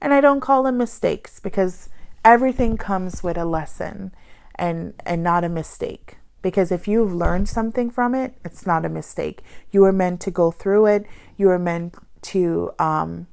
and 0.05 0.15
I 0.15 0.21
don't 0.21 0.41
call 0.41 0.63
them 0.63 0.79
mistakes 0.79 1.41
because 1.41 1.89
everything 2.25 2.77
comes 2.77 3.25
with 3.25 3.37
a 3.37 3.45
lesson 3.45 4.13
and 4.55 4.95
and 5.05 5.23
not 5.25 5.43
a 5.43 5.49
mistake 5.49 6.19
because 6.43 6.71
if 6.71 6.87
you've 6.87 7.13
learned 7.13 7.49
something 7.49 7.91
from 7.91 8.15
it 8.15 8.35
it's 8.45 8.65
not 8.67 8.85
a 8.85 8.89
mistake 8.89 9.43
you 9.73 9.81
were 9.81 9.93
meant 9.93 10.21
to 10.21 10.31
go 10.31 10.53
through 10.53 10.87
it 10.87 11.07
you 11.37 11.47
were 11.47 11.59
meant 11.59 11.97
to 12.23 12.71
um, 12.79 13.27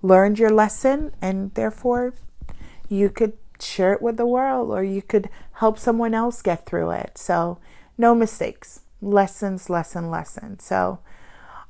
learned 0.00 0.38
your 0.38 0.50
lesson 0.50 1.12
and 1.20 1.52
therefore 1.54 2.14
you 2.88 3.10
could 3.10 3.34
share 3.60 3.92
it 3.92 4.02
with 4.02 4.16
the 4.16 4.26
world 4.26 4.70
or 4.70 4.82
you 4.82 5.02
could 5.02 5.28
help 5.54 5.78
someone 5.78 6.14
else 6.14 6.42
get 6.42 6.66
through 6.66 6.90
it. 6.90 7.18
So, 7.18 7.58
no 7.98 8.14
mistakes. 8.14 8.80
Lessons, 9.00 9.68
lesson, 9.70 10.10
lesson. 10.10 10.58
So, 10.58 10.98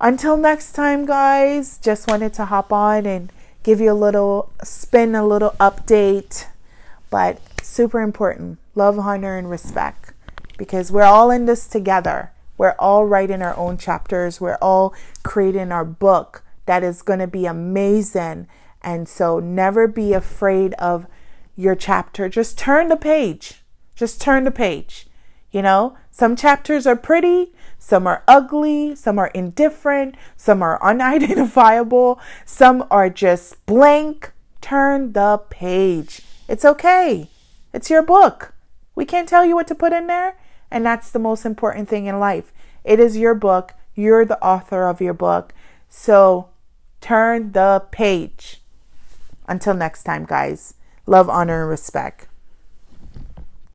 until 0.00 0.36
next 0.36 0.72
time, 0.72 1.06
guys, 1.06 1.78
just 1.78 2.08
wanted 2.08 2.34
to 2.34 2.46
hop 2.46 2.72
on 2.72 3.06
and 3.06 3.32
give 3.66 3.80
you 3.80 3.90
a 3.90 3.94
little 3.94 4.52
spin, 4.62 5.16
a 5.16 5.26
little 5.26 5.50
update, 5.58 6.46
but 7.10 7.40
super 7.60 8.00
important 8.00 8.60
love, 8.76 8.96
honor, 8.96 9.36
and 9.36 9.50
respect 9.50 10.12
because 10.56 10.92
we're 10.92 11.02
all 11.02 11.32
in 11.32 11.46
this 11.46 11.66
together. 11.66 12.30
We're 12.56 12.76
all 12.78 13.06
writing 13.06 13.42
our 13.42 13.56
own 13.56 13.76
chapters, 13.76 14.40
we're 14.40 14.58
all 14.62 14.94
creating 15.24 15.72
our 15.72 15.84
book 15.84 16.44
that 16.66 16.84
is 16.84 17.02
going 17.02 17.18
to 17.18 17.26
be 17.26 17.44
amazing. 17.44 18.46
And 18.82 19.08
so 19.08 19.40
never 19.40 19.88
be 19.88 20.12
afraid 20.12 20.74
of 20.74 21.08
your 21.56 21.74
chapter. 21.74 22.28
Just 22.28 22.56
turn 22.56 22.86
the 22.86 22.96
page. 22.96 23.64
Just 23.96 24.20
turn 24.20 24.44
the 24.44 24.52
page. 24.52 25.08
You 25.50 25.62
know, 25.62 25.98
some 26.12 26.36
chapters 26.36 26.86
are 26.86 26.94
pretty, 26.94 27.52
some 27.86 28.06
are 28.06 28.24
ugly, 28.26 28.94
some 28.94 29.18
are 29.18 29.28
indifferent, 29.28 30.16
some 30.36 30.62
are 30.62 30.82
unidentifiable, 30.82 32.18
some 32.44 32.84
are 32.90 33.10
just 33.10 33.64
blank. 33.66 34.32
Turn 34.60 35.12
the 35.12 35.38
page. 35.50 36.22
It's 36.48 36.64
okay. 36.64 37.28
It's 37.72 37.90
your 37.90 38.02
book. 38.02 38.54
We 38.96 39.04
can't 39.04 39.28
tell 39.28 39.44
you 39.44 39.54
what 39.54 39.68
to 39.68 39.74
put 39.74 39.92
in 39.92 40.08
there. 40.08 40.36
And 40.70 40.84
that's 40.84 41.10
the 41.10 41.20
most 41.20 41.44
important 41.44 41.88
thing 41.88 42.06
in 42.06 42.18
life. 42.18 42.52
It 42.82 42.98
is 42.98 43.16
your 43.16 43.34
book. 43.34 43.74
You're 43.94 44.24
the 44.24 44.42
author 44.42 44.88
of 44.88 45.00
your 45.00 45.14
book. 45.14 45.54
So 45.88 46.48
Turn 47.06 47.52
the 47.52 47.84
page. 47.92 48.62
Until 49.46 49.74
next 49.74 50.02
time, 50.02 50.24
guys. 50.24 50.74
Love, 51.06 51.30
honor, 51.30 51.60
and 51.60 51.70
respect. 51.70 52.25